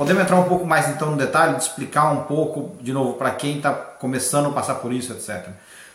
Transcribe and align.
podemos 0.00 0.22
entrar 0.22 0.36
um 0.36 0.44
pouco 0.44 0.66
mais 0.66 0.88
então 0.88 1.10
no 1.10 1.16
detalhe, 1.18 1.56
de 1.56 1.62
explicar 1.62 2.10
um 2.10 2.22
pouco, 2.22 2.74
de 2.80 2.90
novo, 2.90 3.18
para 3.18 3.32
quem 3.32 3.58
está 3.58 3.70
começando 3.70 4.46
a 4.46 4.50
passar 4.50 4.76
por 4.76 4.94
isso, 4.94 5.12
etc. 5.12 5.48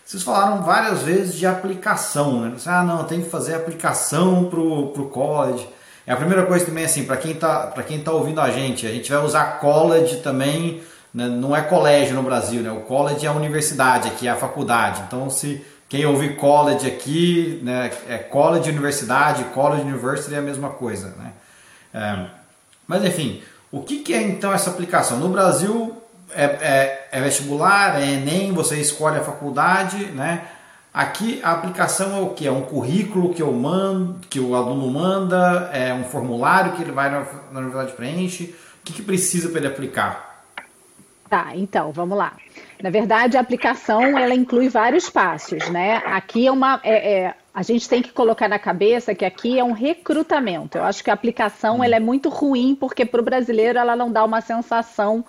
Vocês 0.05 0.21
falaram 0.21 0.61
várias 0.61 1.01
vezes 1.01 1.33
de 1.33 1.47
aplicação, 1.47 2.41
né? 2.41 2.55
ah, 2.67 2.83
não, 2.83 3.05
tem 3.05 3.23
que 3.23 3.31
fazer 3.31 3.55
aplicação 3.55 4.45
para 4.45 4.59
o 4.59 5.09
college. 5.11 5.67
É 6.05 6.13
a 6.13 6.15
primeira 6.15 6.45
coisa 6.45 6.67
também, 6.67 6.85
assim, 6.85 7.03
para 7.05 7.17
quem 7.17 7.31
está 7.31 7.73
quem 7.87 7.99
tá 7.99 8.11
ouvindo 8.11 8.39
a 8.39 8.51
gente, 8.51 8.85
a 8.85 8.91
gente 8.91 9.11
vai 9.11 9.23
usar 9.25 9.59
college 9.59 10.17
também, 10.17 10.83
né? 11.11 11.25
não 11.25 11.55
é 11.55 11.63
colégio 11.63 12.13
no 12.13 12.21
Brasil, 12.21 12.61
né? 12.61 12.69
O 12.69 12.81
college 12.81 13.25
é 13.25 13.29
a 13.29 13.33
universidade 13.33 14.09
aqui, 14.09 14.27
é 14.27 14.29
a 14.29 14.35
faculdade. 14.35 15.01
Então, 15.07 15.31
se 15.31 15.65
quem 15.89 16.05
ouvir 16.05 16.35
college 16.35 16.85
aqui, 16.85 17.59
né, 17.63 17.89
é 18.07 18.19
college, 18.19 18.69
universidade, 18.69 19.45
college, 19.45 19.81
university 19.81 20.35
é 20.35 20.37
a 20.37 20.43
mesma 20.43 20.69
coisa, 20.69 21.07
né? 21.17 21.31
É, 21.91 22.25
mas 22.87 23.03
enfim, 23.03 23.41
o 23.75 23.81
que, 23.81 23.99
que, 23.99 24.13
é 24.13 24.21
então 24.21 24.53
essa 24.53 24.69
aplicação? 24.69 25.19
No 25.19 25.27
Brasil 25.27 26.01
é, 26.33 26.43
é, 26.43 27.07
é, 27.11 27.21
vestibular, 27.21 28.01
é 28.01 28.13
Enem, 28.13 28.53
você 28.53 28.79
escolhe 28.79 29.17
a 29.17 29.23
faculdade, 29.23 29.97
né? 30.13 30.45
Aqui 30.93 31.41
a 31.43 31.51
aplicação 31.51 32.15
é 32.15 32.21
o 32.21 32.29
que? 32.29 32.47
É 32.47 32.51
um 32.51 32.61
currículo 32.61 33.33
que 33.33 33.41
eu 33.41 33.51
mando, 33.51 34.21
que 34.29 34.39
o 34.39 34.55
aluno 34.55 34.89
manda, 34.89 35.69
é 35.73 35.93
um 35.93 36.05
formulário 36.05 36.71
que 36.71 36.83
ele 36.83 36.93
vai 36.93 37.11
na, 37.11 37.25
na 37.51 37.59
universidade 37.59 37.91
preenche. 37.91 38.55
O 38.79 38.85
que, 38.85 38.93
que 38.93 39.01
precisa 39.01 39.49
para 39.49 39.57
ele 39.57 39.67
aplicar? 39.67 40.45
Tá, 41.29 41.51
então, 41.53 41.91
vamos 41.91 42.17
lá. 42.17 42.31
Na 42.81 42.89
verdade, 42.89 43.35
a 43.35 43.41
aplicação 43.41 44.17
ela 44.17 44.33
inclui 44.33 44.69
vários 44.69 45.09
passos, 45.09 45.67
né? 45.69 45.97
Aqui 46.05 46.47
é 46.47 46.51
uma. 46.51 46.79
É, 46.81 47.13
é, 47.13 47.33
a 47.55 47.63
gente 47.63 47.87
tem 47.87 48.01
que 48.01 48.11
colocar 48.11 48.49
na 48.49 48.59
cabeça 48.59 49.15
que 49.15 49.23
aqui 49.23 49.57
é 49.57 49.63
um 49.63 49.71
recrutamento. 49.71 50.77
Eu 50.77 50.83
acho 50.83 51.01
que 51.01 51.09
a 51.09 51.13
aplicação 51.13 51.81
ela 51.81 51.95
é 51.95 52.01
muito 52.01 52.27
ruim 52.27 52.75
porque 52.75 53.05
para 53.05 53.21
o 53.21 53.23
brasileiro 53.23 53.79
ela 53.79 53.95
não 53.95 54.11
dá 54.11 54.25
uma 54.25 54.41
sensação 54.41 55.23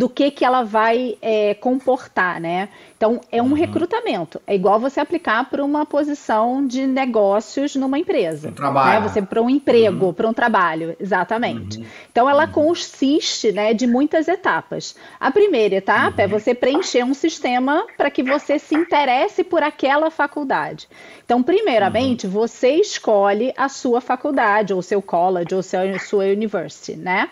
do 0.00 0.08
que, 0.08 0.30
que 0.30 0.46
ela 0.46 0.62
vai 0.62 1.18
é, 1.20 1.52
comportar, 1.52 2.40
né? 2.40 2.70
Então, 2.96 3.20
é 3.30 3.42
um 3.42 3.48
uhum. 3.48 3.52
recrutamento. 3.52 4.40
É 4.46 4.54
igual 4.54 4.80
você 4.80 4.98
aplicar 4.98 5.50
para 5.50 5.62
uma 5.62 5.84
posição 5.84 6.66
de 6.66 6.86
negócios 6.86 7.76
numa 7.76 7.98
empresa. 7.98 8.48
Um 8.48 8.52
trabalho. 8.52 9.02
Né? 9.02 9.06
Você 9.06 9.20
para 9.20 9.42
um 9.42 9.50
emprego, 9.50 10.06
uhum. 10.06 10.14
para 10.14 10.26
um 10.26 10.32
trabalho, 10.32 10.96
exatamente. 10.98 11.80
Uhum. 11.80 11.84
Então, 12.10 12.30
ela 12.30 12.46
uhum. 12.46 12.52
consiste 12.52 13.52
né, 13.52 13.74
de 13.74 13.86
muitas 13.86 14.26
etapas. 14.26 14.96
A 15.20 15.30
primeira 15.30 15.74
etapa 15.74 16.22
é 16.22 16.24
uhum. 16.24 16.30
você 16.30 16.54
preencher 16.54 17.04
um 17.04 17.12
sistema 17.12 17.84
para 17.98 18.10
que 18.10 18.22
você 18.22 18.58
se 18.58 18.74
interesse 18.74 19.44
por 19.44 19.62
aquela 19.62 20.10
faculdade. 20.10 20.88
Então, 21.22 21.42
primeiramente, 21.42 22.26
uhum. 22.26 22.32
você 22.32 22.70
escolhe 22.76 23.52
a 23.54 23.68
sua 23.68 24.00
faculdade, 24.00 24.72
ou 24.72 24.80
seu 24.80 25.02
college, 25.02 25.54
ou 25.54 25.62
seu, 25.62 25.98
sua 25.98 26.24
university, 26.24 26.96
né? 26.96 27.28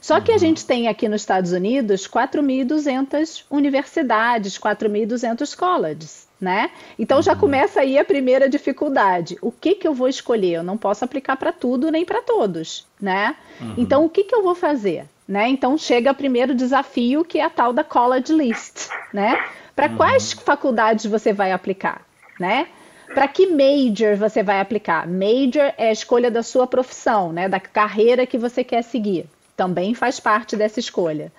Só 0.00 0.20
que 0.20 0.30
a 0.30 0.34
uhum. 0.34 0.40
gente 0.40 0.64
tem 0.64 0.88
aqui 0.88 1.08
nos 1.08 1.20
Estados 1.20 1.52
Unidos 1.52 2.08
4.200 2.08 3.44
universidades, 3.50 4.58
4.200 4.58 5.56
colleges, 5.56 6.26
né? 6.40 6.70
Então 6.98 7.20
já 7.20 7.34
uhum. 7.34 7.38
começa 7.38 7.80
aí 7.80 7.98
a 7.98 8.04
primeira 8.04 8.48
dificuldade. 8.48 9.36
O 9.42 9.52
que, 9.52 9.74
que 9.74 9.86
eu 9.86 9.92
vou 9.92 10.08
escolher? 10.08 10.54
Eu 10.54 10.62
não 10.62 10.78
posso 10.78 11.04
aplicar 11.04 11.36
para 11.36 11.52
tudo 11.52 11.90
nem 11.90 12.04
para 12.04 12.22
todos, 12.22 12.86
né? 13.00 13.36
Uhum. 13.60 13.74
Então 13.76 14.04
o 14.04 14.08
que, 14.08 14.24
que 14.24 14.34
eu 14.34 14.42
vou 14.42 14.54
fazer? 14.54 15.04
Né? 15.28 15.48
Então 15.48 15.78
chega 15.78 16.10
o 16.10 16.14
primeiro 16.14 16.54
desafio 16.54 17.24
que 17.24 17.38
é 17.38 17.44
a 17.44 17.50
tal 17.50 17.72
da 17.72 17.84
college 17.84 18.32
list, 18.32 18.88
né? 19.12 19.38
Para 19.76 19.86
uhum. 19.88 19.96
quais 19.96 20.32
faculdades 20.32 21.06
você 21.06 21.32
vai 21.32 21.52
aplicar, 21.52 22.02
né? 22.38 22.66
Para 23.14 23.28
que 23.28 23.46
major 23.46 24.16
você 24.16 24.42
vai 24.42 24.60
aplicar? 24.60 25.06
Major 25.06 25.72
é 25.76 25.88
a 25.88 25.92
escolha 25.92 26.30
da 26.30 26.42
sua 26.42 26.66
profissão, 26.66 27.32
né? 27.32 27.48
Da 27.48 27.60
carreira 27.60 28.26
que 28.26 28.38
você 28.38 28.64
quer 28.64 28.82
seguir 28.82 29.26
também 29.60 29.92
faz 29.92 30.18
parte 30.18 30.56
dessa 30.56 30.80
escolha. 30.80 31.30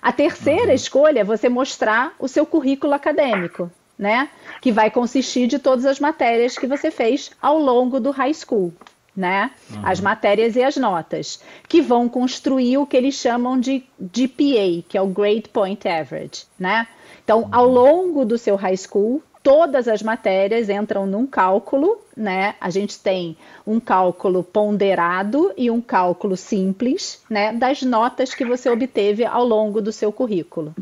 A 0.00 0.12
terceira 0.12 0.68
uhum. 0.68 0.74
escolha 0.74 1.20
é 1.22 1.24
você 1.24 1.48
mostrar 1.48 2.14
o 2.20 2.28
seu 2.28 2.46
currículo 2.46 2.92
acadêmico, 2.94 3.68
né? 3.98 4.28
Que 4.60 4.70
vai 4.70 4.92
consistir 4.92 5.48
de 5.48 5.58
todas 5.58 5.84
as 5.84 5.98
matérias 5.98 6.56
que 6.56 6.68
você 6.68 6.88
fez 6.92 7.32
ao 7.42 7.58
longo 7.58 7.98
do 7.98 8.12
high 8.12 8.32
school, 8.32 8.72
né? 9.16 9.50
Uhum. 9.72 9.80
As 9.82 10.00
matérias 10.00 10.54
e 10.54 10.62
as 10.62 10.76
notas, 10.76 11.42
que 11.68 11.82
vão 11.82 12.08
construir 12.08 12.78
o 12.78 12.86
que 12.86 12.96
eles 12.96 13.16
chamam 13.16 13.58
de 13.58 13.82
GPA, 13.98 14.84
que 14.88 14.96
é 14.96 15.02
o 15.02 15.08
Grade 15.08 15.48
Point 15.52 15.88
Average, 15.88 16.44
né? 16.56 16.86
Então, 17.24 17.48
ao 17.50 17.66
uhum. 17.66 17.72
longo 17.72 18.24
do 18.24 18.38
seu 18.38 18.54
high 18.54 18.76
school, 18.76 19.20
todas 19.44 19.86
as 19.86 20.02
matérias 20.02 20.70
entram 20.70 21.06
num 21.06 21.26
cálculo, 21.26 21.98
né? 22.16 22.54
A 22.58 22.70
gente 22.70 22.98
tem 22.98 23.36
um 23.66 23.78
cálculo 23.78 24.42
ponderado 24.42 25.52
e 25.54 25.70
um 25.70 25.82
cálculo 25.82 26.34
simples, 26.34 27.22
né? 27.28 27.52
Das 27.52 27.82
notas 27.82 28.34
que 28.34 28.42
você 28.42 28.70
obteve 28.70 29.22
ao 29.22 29.44
longo 29.44 29.82
do 29.82 29.92
seu 29.92 30.10
currículo. 30.10 30.74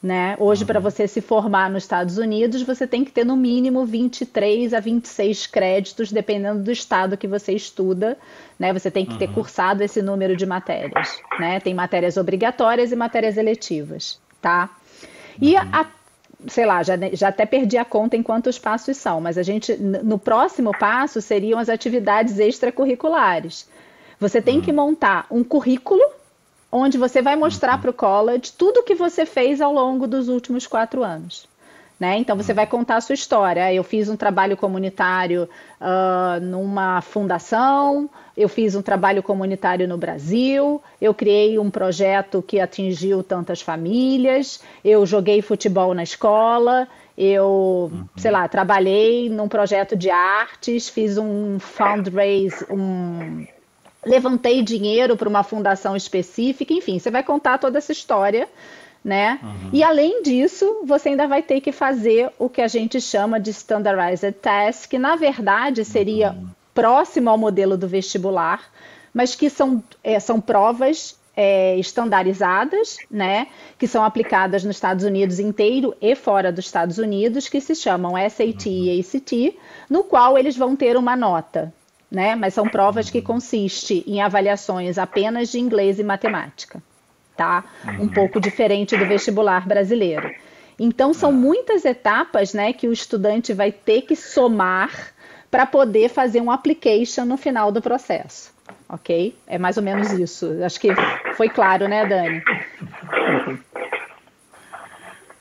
Né? 0.00 0.36
Hoje, 0.38 0.64
para 0.64 0.78
você 0.78 1.08
se 1.08 1.20
formar 1.20 1.68
nos 1.68 1.82
Estados 1.82 2.18
Unidos, 2.18 2.62
você 2.62 2.86
tem 2.86 3.04
que 3.04 3.10
ter 3.10 3.24
no 3.24 3.36
mínimo 3.36 3.84
23 3.84 4.72
a 4.72 4.78
26 4.78 5.48
créditos, 5.48 6.12
dependendo 6.12 6.62
do 6.62 6.70
estado 6.70 7.16
que 7.16 7.26
você 7.26 7.52
estuda. 7.52 8.16
Né? 8.56 8.72
Você 8.72 8.92
tem 8.92 9.04
que 9.04 9.12
uhum. 9.14 9.18
ter 9.18 9.32
cursado 9.32 9.82
esse 9.82 10.00
número 10.00 10.36
de 10.36 10.46
matérias. 10.46 11.20
Né? 11.40 11.58
Tem 11.58 11.74
matérias 11.74 12.16
obrigatórias 12.16 12.92
e 12.92 12.96
matérias 12.96 13.36
eletivas. 13.36 14.20
Tá? 14.40 14.70
E 15.40 15.56
uhum. 15.56 15.68
a 15.72 15.84
sei 16.46 16.64
lá, 16.64 16.82
já, 16.82 16.94
já 17.12 17.28
até 17.28 17.44
perdi 17.44 17.76
a 17.76 17.84
conta 17.84 18.16
em 18.16 18.22
quantos 18.22 18.58
passos 18.58 18.96
são, 18.96 19.20
mas 19.20 19.36
a 19.36 19.42
gente, 19.42 19.76
no 19.76 20.18
próximo 20.18 20.76
passo, 20.78 21.20
seriam 21.20 21.58
as 21.58 21.68
atividades 21.68 22.38
extracurriculares. 22.38 23.68
Você 24.20 24.40
tem 24.40 24.60
que 24.60 24.72
montar 24.72 25.26
um 25.30 25.42
currículo 25.42 26.02
onde 26.70 26.98
você 26.98 27.22
vai 27.22 27.34
mostrar 27.34 27.74
uhum. 27.74 27.80
para 27.80 27.90
o 27.90 27.94
college 27.94 28.52
tudo 28.56 28.80
o 28.80 28.82
que 28.82 28.94
você 28.94 29.24
fez 29.24 29.60
ao 29.60 29.72
longo 29.72 30.06
dos 30.06 30.28
últimos 30.28 30.66
quatro 30.66 31.02
anos. 31.02 31.48
Né? 31.98 32.18
Então 32.18 32.36
você 32.36 32.54
vai 32.54 32.64
contar 32.64 32.96
a 32.96 33.00
sua 33.00 33.14
história. 33.14 33.74
Eu 33.74 33.82
fiz 33.82 34.08
um 34.08 34.16
trabalho 34.16 34.56
comunitário 34.56 35.48
uh, 35.80 36.40
numa 36.40 37.00
fundação, 37.00 38.08
eu 38.36 38.48
fiz 38.48 38.76
um 38.76 38.82
trabalho 38.82 39.20
comunitário 39.20 39.88
no 39.88 39.98
Brasil, 39.98 40.80
eu 41.00 41.12
criei 41.12 41.58
um 41.58 41.68
projeto 41.68 42.40
que 42.40 42.60
atingiu 42.60 43.24
tantas 43.24 43.60
famílias, 43.60 44.62
eu 44.84 45.04
joguei 45.04 45.42
futebol 45.42 45.92
na 45.92 46.04
escola, 46.04 46.86
eu, 47.16 47.90
uhum. 47.92 48.04
sei 48.16 48.30
lá, 48.30 48.46
trabalhei 48.46 49.28
num 49.28 49.48
projeto 49.48 49.96
de 49.96 50.08
artes, 50.08 50.88
fiz 50.88 51.18
um 51.18 51.58
fundraise, 51.58 52.64
um 52.70 53.44
levantei 54.06 54.62
dinheiro 54.62 55.16
para 55.16 55.28
uma 55.28 55.42
fundação 55.42 55.96
específica, 55.96 56.72
enfim, 56.72 57.00
você 57.00 57.10
vai 57.10 57.24
contar 57.24 57.58
toda 57.58 57.78
essa 57.78 57.90
história 57.90 58.48
né? 59.04 59.38
Uhum. 59.42 59.70
E 59.72 59.82
além 59.82 60.22
disso, 60.22 60.82
você 60.84 61.10
ainda 61.10 61.26
vai 61.26 61.42
ter 61.42 61.60
que 61.60 61.72
fazer 61.72 62.30
o 62.38 62.48
que 62.48 62.60
a 62.60 62.68
gente 62.68 63.00
chama 63.00 63.38
de 63.40 63.50
standardized 63.50 64.32
test, 64.32 64.88
que 64.88 64.98
na 64.98 65.16
verdade 65.16 65.84
seria 65.84 66.32
uhum. 66.32 66.48
próximo 66.74 67.30
ao 67.30 67.38
modelo 67.38 67.76
do 67.76 67.88
vestibular, 67.88 68.70
mas 69.12 69.34
que 69.34 69.48
são, 69.48 69.82
é, 70.02 70.18
são 70.20 70.40
provas 70.40 71.16
é, 71.36 71.76
estandarizadas, 71.76 72.98
né, 73.10 73.46
que 73.78 73.86
são 73.86 74.02
aplicadas 74.02 74.64
nos 74.64 74.76
Estados 74.76 75.04
Unidos 75.04 75.38
inteiro 75.38 75.94
e 76.02 76.14
fora 76.16 76.50
dos 76.50 76.66
Estados 76.66 76.98
Unidos, 76.98 77.48
que 77.48 77.60
se 77.60 77.76
chamam 77.76 78.14
SAT 78.28 78.66
e 78.66 78.90
uhum. 78.90 79.00
ACT, 79.00 79.58
no 79.88 80.02
qual 80.02 80.36
eles 80.36 80.56
vão 80.56 80.74
ter 80.74 80.96
uma 80.96 81.14
nota, 81.14 81.72
né, 82.10 82.34
mas 82.34 82.54
são 82.54 82.68
provas 82.68 83.08
que 83.08 83.22
consistem 83.22 84.02
em 84.06 84.20
avaliações 84.20 84.98
apenas 84.98 85.48
de 85.50 85.60
inglês 85.60 86.00
e 86.00 86.02
matemática 86.02 86.82
tá? 87.38 87.64
Um 87.98 88.02
uhum. 88.02 88.08
pouco 88.08 88.40
diferente 88.40 88.96
do 88.96 89.06
vestibular 89.06 89.66
brasileiro. 89.66 90.28
Então 90.78 91.14
são 91.14 91.32
muitas 91.32 91.84
etapas, 91.84 92.52
né, 92.52 92.72
que 92.72 92.88
o 92.88 92.92
estudante 92.92 93.52
vai 93.54 93.70
ter 93.70 94.02
que 94.02 94.16
somar 94.16 94.90
para 95.50 95.64
poder 95.64 96.10
fazer 96.10 96.40
um 96.40 96.50
application 96.50 97.24
no 97.24 97.36
final 97.36 97.70
do 97.72 97.80
processo. 97.80 98.52
Ok? 98.88 99.34
É 99.46 99.56
mais 99.56 99.76
ou 99.76 99.82
menos 99.82 100.12
isso. 100.12 100.58
Acho 100.64 100.80
que 100.80 100.88
foi 101.36 101.48
claro, 101.48 101.88
né, 101.88 102.06
Dani? 102.06 102.42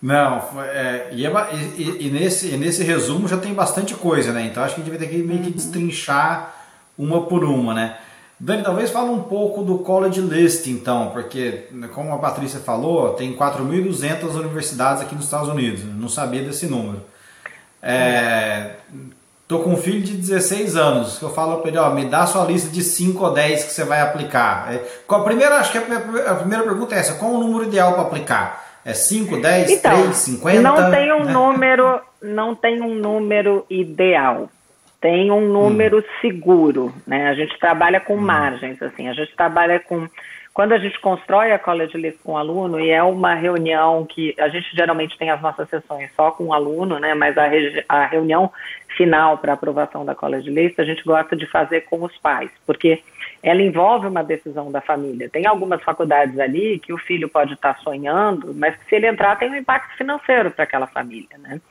Não, 0.01 0.61
é, 0.61 1.09
e, 1.11 1.25
é, 1.25 1.31
e, 1.77 2.07
e, 2.07 2.11
nesse, 2.11 2.53
e 2.53 2.57
nesse 2.57 2.83
resumo 2.83 3.27
já 3.27 3.37
tem 3.37 3.53
bastante 3.53 3.95
coisa, 3.95 4.31
né? 4.31 4.45
Então 4.45 4.63
acho 4.63 4.75
que 4.75 4.81
a 4.81 4.83
gente 4.83 4.95
vai 4.95 5.07
ter 5.07 5.13
que 5.13 5.21
meio 5.23 5.41
que 5.41 5.49
destrinchar 5.49 6.55
uma 6.97 7.25
por 7.25 7.43
uma, 7.43 7.73
né? 7.73 7.97
Dani, 8.39 8.61
talvez 8.61 8.91
fale 8.91 9.09
um 9.09 9.23
pouco 9.23 9.63
do 9.63 9.79
College 9.79 10.21
List, 10.21 10.67
então, 10.67 11.09
porque, 11.09 11.69
como 11.93 12.13
a 12.13 12.19
Patrícia 12.19 12.59
falou, 12.59 13.13
tem 13.13 13.35
4.200 13.35 14.35
universidades 14.35 15.01
aqui 15.01 15.15
nos 15.15 15.25
Estados 15.25 15.49
Unidos. 15.49 15.83
Não 15.83 16.07
sabia 16.07 16.43
desse 16.43 16.67
número. 16.67 17.01
É, 17.81 18.75
tô 19.47 19.59
com 19.59 19.71
um 19.71 19.77
filho 19.77 20.01
de 20.01 20.13
16 20.13 20.75
anos, 20.75 21.17
que 21.17 21.23
eu 21.23 21.31
falo 21.31 21.57
para 21.57 21.69
ele, 21.69 21.79
ó, 21.79 21.89
me 21.89 22.05
dá 22.05 22.27
sua 22.27 22.45
lista 22.45 22.69
de 22.69 22.83
5 22.83 23.23
ou 23.23 23.33
10 23.33 23.63
que 23.63 23.73
você 23.73 23.83
vai 23.83 24.01
aplicar. 24.01 24.71
É, 24.71 24.83
a 25.09 25.19
primeira, 25.19 25.57
acho 25.57 25.71
que 25.71 25.79
a, 25.79 26.31
a 26.31 26.35
primeira 26.35 26.63
pergunta 26.63 26.93
é 26.93 26.99
essa, 26.99 27.15
qual 27.15 27.31
o 27.31 27.39
número 27.39 27.63
ideal 27.63 27.93
para 27.93 28.03
aplicar? 28.03 28.67
É 28.85 28.93
5, 28.93 29.41
10, 29.41 29.71
então, 29.71 30.01
3, 30.03 30.15
50? 30.15 30.61
Não 30.61 30.91
tem 30.91 31.11
um 31.11 31.25
né? 31.25 31.33
número, 31.33 32.01
não 32.21 32.53
tem 32.53 32.81
um 32.81 32.93
número 32.93 33.65
ideal 33.67 34.47
tem 35.07 35.31
um 35.31 35.39
número 35.39 35.97
uhum. 35.97 36.03
seguro, 36.19 36.93
né? 37.07 37.29
A 37.29 37.33
gente 37.33 37.57
trabalha 37.57 37.97
com 37.97 38.15
uhum. 38.15 38.21
margens, 38.21 38.81
assim, 38.81 39.07
a 39.07 39.13
gente 39.13 39.33
trabalha 39.37 39.79
com 39.79 40.05
quando 40.53 40.73
a 40.73 40.77
gente 40.79 40.99
constrói 40.99 41.51
a 41.51 41.59
college 41.59 41.95
list 41.95 42.17
com 42.23 42.33
o 42.33 42.37
aluno, 42.37 42.79
e 42.79 42.89
é 42.89 43.01
uma 43.01 43.35
reunião 43.35 44.05
que 44.05 44.35
a 44.39 44.49
gente 44.49 44.75
geralmente 44.75 45.17
tem 45.17 45.29
as 45.29 45.39
nossas 45.39 45.69
sessões 45.69 46.09
só 46.15 46.31
com 46.31 46.45
o 46.45 46.53
aluno, 46.53 46.99
né, 46.99 47.13
mas 47.13 47.37
a, 47.37 47.45
a 47.87 48.05
reunião 48.07 48.51
final 48.97 49.37
para 49.37 49.53
aprovação 49.53 50.03
da 50.03 50.15
college 50.15 50.49
list 50.49 50.79
a 50.79 50.83
gente 50.83 51.03
gosta 51.03 51.35
de 51.35 51.45
fazer 51.45 51.81
com 51.81 52.03
os 52.03 52.17
pais, 52.17 52.49
porque 52.65 53.03
ela 53.43 53.61
envolve 53.61 54.07
uma 54.07 54.23
decisão 54.23 54.71
da 54.71 54.81
família. 54.81 55.29
Tem 55.29 55.45
algumas 55.45 55.81
faculdades 55.83 56.39
ali 56.39 56.79
que 56.79 56.91
o 56.91 56.97
filho 56.97 57.29
pode 57.29 57.53
estar 57.53 57.75
tá 57.75 57.79
sonhando, 57.81 58.53
mas 58.53 58.75
se 58.89 58.95
ele 58.95 59.07
entrar 59.07 59.37
tem 59.37 59.51
um 59.51 59.55
impacto 59.55 59.95
financeiro 59.95 60.49
para 60.49 60.63
aquela 60.63 60.87
família, 60.87 61.37
né? 61.37 61.61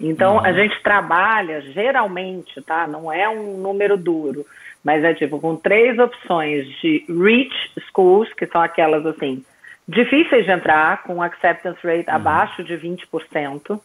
Então 0.00 0.36
uhum. 0.36 0.44
a 0.44 0.52
gente 0.52 0.82
trabalha 0.82 1.60
geralmente, 1.60 2.60
tá? 2.62 2.86
Não 2.86 3.12
é 3.12 3.28
um 3.28 3.58
número 3.58 3.96
duro, 3.96 4.46
mas 4.82 5.04
é 5.04 5.12
tipo 5.12 5.38
com 5.38 5.54
três 5.56 5.98
opções 5.98 6.66
de 6.80 7.04
reach 7.08 7.72
schools, 7.88 8.32
que 8.32 8.46
são 8.46 8.62
aquelas 8.62 9.04
assim, 9.04 9.44
difíceis 9.86 10.46
de 10.46 10.50
entrar, 10.50 11.02
com 11.02 11.22
acceptance 11.22 11.78
rate 11.84 12.08
uhum. 12.08 12.16
abaixo 12.16 12.64
de 12.64 12.74
20%, 12.74 13.80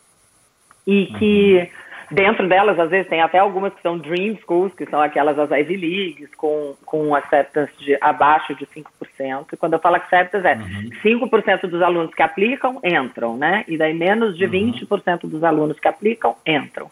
e 0.88 1.07
que 1.17 1.57
uhum. 1.57 1.67
Dentro 2.12 2.48
delas, 2.48 2.80
às 2.80 2.90
vezes, 2.90 3.07
tem 3.07 3.22
até 3.22 3.40
algumas 3.40 3.74
que 3.74 3.81
são 3.81 3.98
dream 3.98 4.38
schools, 4.38 4.74
que 4.74 4.86
são 4.86 5.02
aquelas 5.02 5.38
as 5.38 5.52
Ivy 5.52 5.78
Leagues, 5.78 6.36
com, 6.36 6.75
com 6.86 7.16
acceptance 7.16 7.72
de 7.80 7.98
abaixo 8.02 8.56
de 8.56 8.66
5%. 8.66 9.46
E 9.54 9.57
quando 9.57 9.74
eu 9.74 9.80
falo 9.80 9.96
acceptance, 9.96 10.46
é 10.46 10.56
uhum. 10.56 11.30
5% 11.30 11.68
dos 11.68 11.81
alunos 11.81 12.13
que 12.13 12.22
aplicam 12.22 12.80
entram, 12.84 13.38
né? 13.38 13.63
E 13.68 13.78
daí 13.78 13.94
menos 13.94 14.38
de 14.38 14.46
uhum. 14.46 14.72
20% 14.74 15.22
dos 15.28 15.44
alunos 15.44 15.80
que 15.80 15.88
aplicam 15.88 16.36
entram. 16.46 16.90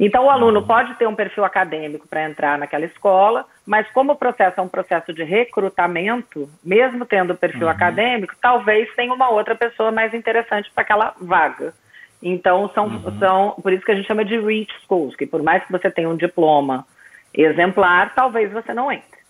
Então, 0.00 0.24
o 0.24 0.30
aluno 0.30 0.66
pode 0.66 0.94
ter 0.94 1.06
um 1.06 1.14
perfil 1.14 1.44
acadêmico 1.44 2.08
para 2.08 2.24
entrar 2.24 2.58
naquela 2.58 2.84
escola, 2.84 3.44
mas 3.64 3.88
como 3.92 4.12
o 4.12 4.16
processo 4.16 4.58
é 4.58 4.62
um 4.62 4.68
processo 4.68 5.12
de 5.12 5.22
recrutamento, 5.22 6.50
mesmo 6.64 7.04
tendo 7.06 7.36
perfil 7.36 7.66
uhum. 7.66 7.72
acadêmico, 7.72 8.34
talvez 8.40 8.92
tenha 8.96 9.12
uma 9.12 9.30
outra 9.30 9.54
pessoa 9.54 9.92
mais 9.92 10.12
interessante 10.12 10.70
para 10.74 10.82
aquela 10.82 11.14
vaga. 11.20 11.72
Então, 12.22 12.70
são, 12.72 12.86
uhum. 12.86 13.18
são, 13.18 13.50
por 13.60 13.72
isso 13.72 13.84
que 13.84 13.90
a 13.90 13.94
gente 13.96 14.06
chama 14.06 14.24
de 14.24 14.38
reach 14.38 14.72
schools, 14.84 15.16
que 15.16 15.26
por 15.26 15.42
mais 15.42 15.64
que 15.64 15.72
você 15.72 15.90
tenha 15.90 16.08
um 16.08 16.16
diploma 16.16 16.86
exemplar, 17.34 18.14
talvez 18.14 18.52
você 18.52 18.72
não 18.72 18.92
entre. 18.92 19.20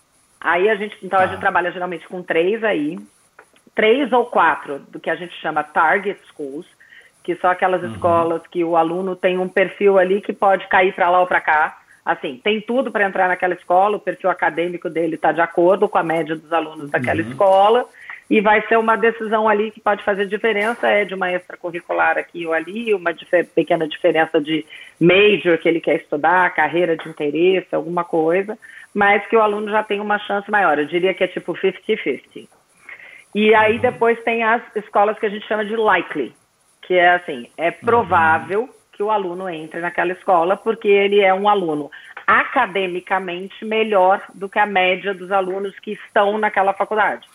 Aí 0.41 0.69
a 0.69 0.75
gente, 0.75 0.97
então, 1.03 1.19
a 1.19 1.27
gente 1.27 1.37
tá. 1.37 1.41
trabalha 1.41 1.71
geralmente 1.71 2.07
com 2.07 2.23
três 2.23 2.63
aí, 2.63 2.99
três 3.75 4.13
ou 4.13 4.27
quatro 4.27 4.81
do 4.91 5.01
que 5.01 5.09
a 5.09 5.15
gente 5.15 5.35
chama 5.41 5.63
target 5.63 6.21
schools, 6.27 6.67
que 7.23 7.37
são 7.37 7.49
aquelas 7.49 7.83
uhum. 7.83 7.93
escolas 7.93 8.43
que 8.49 8.63
o 8.63 8.77
aluno 8.77 9.17
tem 9.17 9.39
um 9.39 9.49
perfil 9.49 9.99
ali 9.99 10.21
que 10.21 10.33
pode 10.33 10.67
cair 10.67 10.93
para 10.93 11.09
lá 11.09 11.21
ou 11.21 11.27
para 11.27 11.41
cá. 11.41 11.79
Assim, 12.05 12.41
tem 12.43 12.61
tudo 12.61 12.91
para 12.91 13.07
entrar 13.07 13.29
naquela 13.29 13.55
escola, 13.55 13.97
o 13.97 14.01
perfil 14.01 14.29
acadêmico 14.29 14.91
dele 14.91 15.15
está 15.15 15.31
de 15.31 15.41
acordo 15.41 15.89
com 15.89 15.99
a 15.99 16.03
média 16.03 16.35
dos 16.35 16.53
alunos 16.53 16.91
daquela 16.91 17.23
uhum. 17.23 17.31
escola, 17.31 17.87
e 18.31 18.41
vai 18.41 18.67
ser 18.67 18.79
uma 18.79 18.97
decisão 18.97 19.49
ali 19.49 19.71
que 19.71 19.81
pode 19.81 20.03
fazer 20.03 20.27
diferença, 20.27 20.89
é 20.89 21.05
de 21.05 21.15
uma 21.15 21.33
extracurricular 21.33 22.17
aqui 22.17 22.47
ou 22.47 22.53
ali, 22.53 22.95
uma 22.95 23.13
dif 23.13 23.31
pequena 23.55 23.87
diferença 23.87 24.41
de 24.41 24.65
major 25.01 25.59
que 25.59 25.69
ele 25.69 25.81
quer 25.81 25.97
estudar, 25.97 26.55
carreira 26.55 26.97
de 26.97 27.09
interesse, 27.09 27.75
alguma 27.75 28.05
coisa, 28.05 28.59
mas 28.95 29.27
que 29.27 29.37
o 29.37 29.43
aluno 29.43 29.71
já 29.71 29.83
tem 29.83 30.01
uma 30.01 30.19
chance 30.19 30.51
maior. 30.51 30.79
Eu 30.79 30.87
diria 30.87 31.15
que 31.15 31.25
é 31.25 31.29
tipo 31.29 31.53
50-50. 31.55 32.49
E 33.35 33.55
aí 33.55 33.77
uhum. 33.77 33.81
depois 33.81 34.23
tem 34.23 34.43
as 34.43 34.63
escolas 34.77 35.19
que 35.19 35.27
a 35.27 35.31
gente 35.31 35.47
chama 35.47 35.65
de 35.65 35.77
likely, 35.77 36.35
que 36.83 36.95
é 36.95 37.15
assim, 37.15 37.49
é 37.57 37.71
provável 37.71 38.63
uhum. 38.63 38.69
que 38.93 39.03
o 39.03 39.11
aluno 39.11 39.49
entre 39.49 39.81
naquela 39.81 40.13
escola 40.13 40.57
porque 40.57 40.89
ele 40.89 41.21
é 41.21 41.33
um 41.33 41.49
aluno 41.49 41.91
academicamente 42.27 43.65
melhor 43.65 44.23
do 44.35 44.49
que 44.49 44.59
a 44.59 44.67
média 44.67 45.13
dos 45.13 45.33
alunos 45.33 45.79
que 45.81 45.93
estão 45.93 46.39
naquela 46.39 46.73
faculdade. 46.73 47.27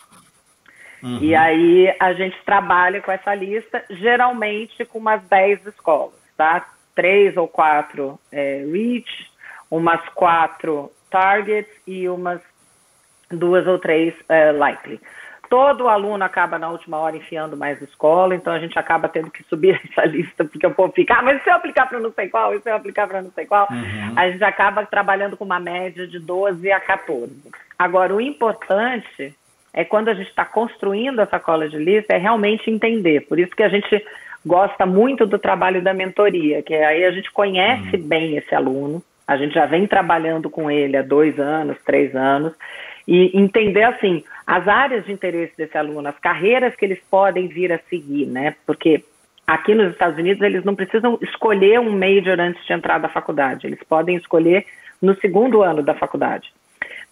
Uhum. 1.02 1.18
E 1.20 1.34
aí 1.34 1.94
a 1.98 2.12
gente 2.12 2.36
trabalha 2.44 3.00
com 3.00 3.12
essa 3.12 3.34
lista, 3.34 3.84
geralmente 3.90 4.84
com 4.84 4.98
umas 4.98 5.22
10 5.22 5.66
escolas, 5.66 6.14
tá? 6.36 6.66
Três 6.94 7.36
ou 7.36 7.46
quatro 7.46 8.18
é, 8.32 8.64
Reach, 8.70 9.30
umas 9.70 10.06
quatro 10.10 10.90
Targets 11.10 11.72
e 11.86 12.08
umas 12.08 12.40
duas 13.30 13.66
ou 13.66 13.78
três 13.78 14.14
é, 14.28 14.52
Likely. 14.52 15.00
Todo 15.48 15.88
aluno 15.88 16.22
acaba 16.24 16.58
na 16.58 16.68
última 16.68 16.98
hora 16.98 17.16
enfiando 17.16 17.56
mais 17.56 17.80
escola, 17.80 18.34
então 18.34 18.52
a 18.52 18.58
gente 18.58 18.78
acaba 18.78 19.08
tendo 19.08 19.30
que 19.30 19.42
subir 19.44 19.80
essa 19.90 20.04
lista, 20.04 20.44
porque 20.44 20.66
o 20.66 20.74
povo 20.74 20.92
fica, 20.92 21.14
ah, 21.14 21.22
mas 21.22 21.42
se 21.42 21.48
eu 21.48 21.54
aplicar 21.54 21.88
para 21.88 22.00
não 22.00 22.12
sei 22.12 22.28
qual, 22.28 22.54
e 22.54 22.60
se 22.60 22.68
eu 22.68 22.76
aplicar 22.76 23.06
para 23.06 23.22
não 23.22 23.30
sei 23.30 23.46
qual, 23.46 23.66
uhum. 23.70 24.12
a 24.14 24.30
gente 24.30 24.44
acaba 24.44 24.84
trabalhando 24.84 25.36
com 25.36 25.44
uma 25.44 25.58
média 25.58 26.06
de 26.06 26.18
12 26.18 26.70
a 26.70 26.80
14. 26.80 27.32
Agora, 27.78 28.14
o 28.14 28.20
importante 28.20 29.34
é 29.78 29.84
quando 29.84 30.08
a 30.08 30.14
gente 30.14 30.26
está 30.26 30.44
construindo 30.44 31.20
essa 31.20 31.38
cola 31.38 31.68
de 31.68 31.78
lista, 31.78 32.12
é 32.12 32.18
realmente 32.18 32.68
entender. 32.68 33.20
Por 33.28 33.38
isso 33.38 33.54
que 33.54 33.62
a 33.62 33.68
gente 33.68 34.04
gosta 34.44 34.84
muito 34.84 35.24
do 35.24 35.38
trabalho 35.38 35.80
da 35.80 35.94
mentoria, 35.94 36.60
que 36.64 36.74
aí 36.74 37.04
a 37.04 37.12
gente 37.12 37.30
conhece 37.30 37.94
uhum. 37.94 38.02
bem 38.02 38.36
esse 38.36 38.52
aluno, 38.56 39.00
a 39.24 39.36
gente 39.36 39.54
já 39.54 39.66
vem 39.66 39.86
trabalhando 39.86 40.50
com 40.50 40.68
ele 40.68 40.96
há 40.96 41.02
dois 41.02 41.38
anos, 41.38 41.76
três 41.86 42.16
anos, 42.16 42.54
e 43.06 43.30
entender 43.38 43.84
assim 43.84 44.24
as 44.44 44.66
áreas 44.66 45.04
de 45.06 45.12
interesse 45.12 45.52
desse 45.56 45.78
aluno, 45.78 46.08
as 46.08 46.18
carreiras 46.18 46.74
que 46.74 46.84
eles 46.84 46.98
podem 47.08 47.46
vir 47.46 47.72
a 47.72 47.78
seguir, 47.88 48.26
né? 48.26 48.56
Porque 48.66 49.04
aqui 49.46 49.76
nos 49.76 49.92
Estados 49.92 50.18
Unidos 50.18 50.42
eles 50.42 50.64
não 50.64 50.74
precisam 50.74 51.20
escolher 51.22 51.78
um 51.78 51.96
major 51.96 52.40
antes 52.40 52.66
de 52.66 52.72
entrar 52.72 52.98
da 52.98 53.08
faculdade, 53.08 53.68
eles 53.68 53.82
podem 53.88 54.16
escolher 54.16 54.66
no 55.00 55.14
segundo 55.20 55.62
ano 55.62 55.84
da 55.84 55.94
faculdade. 55.94 56.52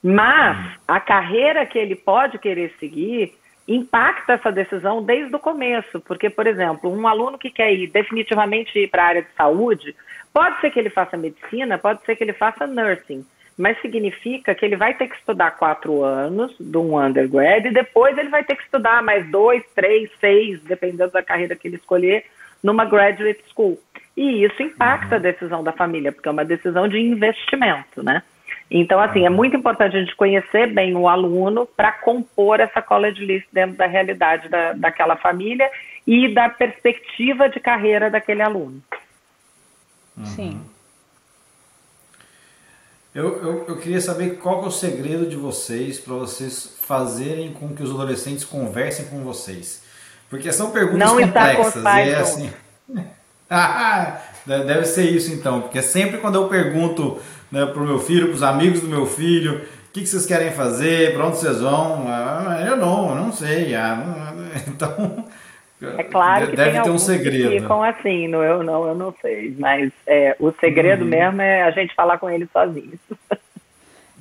Mas 0.03 0.79
a 0.87 1.01
carreira 1.01 1.67
que 1.67 1.79
ele 1.79 1.95
pode 1.95 2.39
querer 2.39 2.75
seguir 2.79 3.35
impacta 3.67 4.35
essa 4.35 4.53
decisão 4.53 5.03
desde 5.03 5.35
o 5.35 5.41
começo, 5.41 6.01
porque, 6.01 6.31
por 6.31 6.47
exemplo, 6.47 6.91
um 6.91 7.09
aluno 7.09 7.37
que 7.37 7.51
quer 7.51 7.73
ir 7.73 7.89
definitivamente 7.89 8.79
ir 8.79 8.89
para 8.89 9.03
a 9.03 9.07
área 9.07 9.23
de 9.23 9.29
saúde, 9.37 9.95
pode 10.33 10.61
ser 10.61 10.71
que 10.71 10.79
ele 10.79 10.91
faça 10.91 11.17
medicina, 11.17 11.77
pode 11.77 12.05
ser 12.05 12.15
que 12.15 12.23
ele 12.23 12.33
faça 12.33 12.67
nursing, 12.67 13.27
mas 13.59 13.81
significa 13.81 14.55
que 14.55 14.65
ele 14.65 14.77
vai 14.77 14.95
ter 14.95 15.09
que 15.09 15.17
estudar 15.17 15.53
quatro 15.53 16.05
anos 16.05 16.55
de 16.61 16.77
um 16.77 16.99
undergrad 16.99 17.65
e 17.65 17.71
depois 17.71 18.17
ele 18.17 18.29
vai 18.29 18.45
ter 18.45 18.55
que 18.55 18.63
estudar 18.63 19.03
mais 19.03 19.29
dois, 19.31 19.65
três, 19.75 20.11
seis, 20.21 20.61
dependendo 20.63 21.11
da 21.11 21.23
carreira 21.23 21.57
que 21.57 21.67
ele 21.67 21.77
escolher, 21.77 22.25
numa 22.63 22.85
graduate 22.85 23.43
school. 23.51 23.79
E 24.17 24.45
isso 24.45 24.63
impacta 24.63 25.17
a 25.17 25.21
decisão 25.21 25.65
da 25.65 25.73
família, 25.73 26.13
porque 26.13 26.29
é 26.29 26.33
uma 26.33 26.45
decisão 26.45 26.87
de 26.87 26.99
investimento, 26.99 28.03
né? 28.03 28.23
Então, 28.71 28.99
assim, 28.99 29.25
é 29.25 29.31
muito 29.31 29.57
importante 29.57 29.97
a 29.97 30.01
gente 30.01 30.17
conhecer 30.17 30.73
bem 30.73 30.97
o 30.97 31.09
aluno 31.09 31.67
para 31.67 31.93
compor 31.93 32.59
essa 32.59 32.83
college 32.83 33.25
list 33.25 33.47
dentro 33.53 33.77
da 33.77 33.87
realidade 33.87 34.49
da, 34.49 34.73
daquela 34.73 35.17
família 35.17 35.71
e 36.07 36.33
da 36.35 36.49
perspectiva 36.49 37.49
de 37.49 37.61
carreira 37.61 38.11
daquele 38.11 38.43
aluno. 38.43 38.83
Sim. 40.25 40.61
Eu, 43.15 43.43
eu, 43.43 43.65
eu, 43.69 43.77
queria 43.79 44.01
saber 44.01 44.37
qual 44.37 44.65
é 44.65 44.67
o 44.67 44.71
segredo 44.71 45.27
de 45.27 45.37
vocês 45.37 45.99
para 45.99 46.15
vocês 46.15 46.77
fazerem 46.83 47.53
com 47.53 47.75
que 47.75 47.83
os 47.83 47.91
adolescentes 47.91 48.45
conversem 48.45 49.07
com 49.07 49.23
vocês. 49.23 49.83
Porque 50.29 50.53
são 50.53 50.71
perguntas 50.71 50.99
Não 50.99 51.19
complexas. 51.19 51.77
Está 51.77 51.93
com 51.93 51.99
é 51.99 52.15
assim. 52.15 52.53
ah, 53.49 54.21
deve 54.45 54.85
ser 54.85 55.05
isso 55.05 55.33
então, 55.33 55.63
porque 55.63 55.81
sempre 55.81 56.19
quando 56.19 56.35
eu 56.35 56.49
pergunto 56.49 57.19
né, 57.57 57.65
para 57.65 57.83
o 57.83 57.87
meu 57.87 57.99
filho, 57.99 58.27
para 58.27 58.35
os 58.35 58.43
amigos 58.43 58.81
do 58.81 58.89
meu 58.89 59.07
filho, 59.07 59.57
o 59.57 59.93
que, 59.93 60.03
que 60.03 60.07
vocês 60.07 60.27
querem 60.27 60.53
fazer, 60.53 61.15
para 61.15 61.27
onde 61.27 61.39
vocês 61.39 61.61
vão, 61.61 62.05
ah, 62.07 62.63
eu 62.67 62.77
não, 62.77 63.09
eu 63.09 63.15
não 63.15 63.33
sei. 63.33 63.75
Ah, 63.75 64.35
então 64.69 65.25
é 65.81 66.03
claro 66.05 66.49
que 66.49 66.57
deve 66.57 66.73
tem 66.73 66.83
ter 66.83 66.91
um 66.91 66.99
segredo. 66.99 67.51
que 67.51 67.61
ficam 67.61 67.83
assim, 67.83 68.29
no 68.29 68.43
eu 68.43 68.63
não, 68.63 68.87
eu 68.89 68.95
não 68.95 69.15
sei. 69.23 69.55
Mas 69.59 69.91
é, 70.07 70.37
o 70.39 70.53
segredo 70.53 71.03
uhum. 71.03 71.11
mesmo 71.11 71.41
é 71.41 71.63
a 71.63 71.71
gente 71.71 71.95
falar 71.95 72.19
com 72.19 72.29
eles 72.29 72.49
sozinhos. 72.53 72.99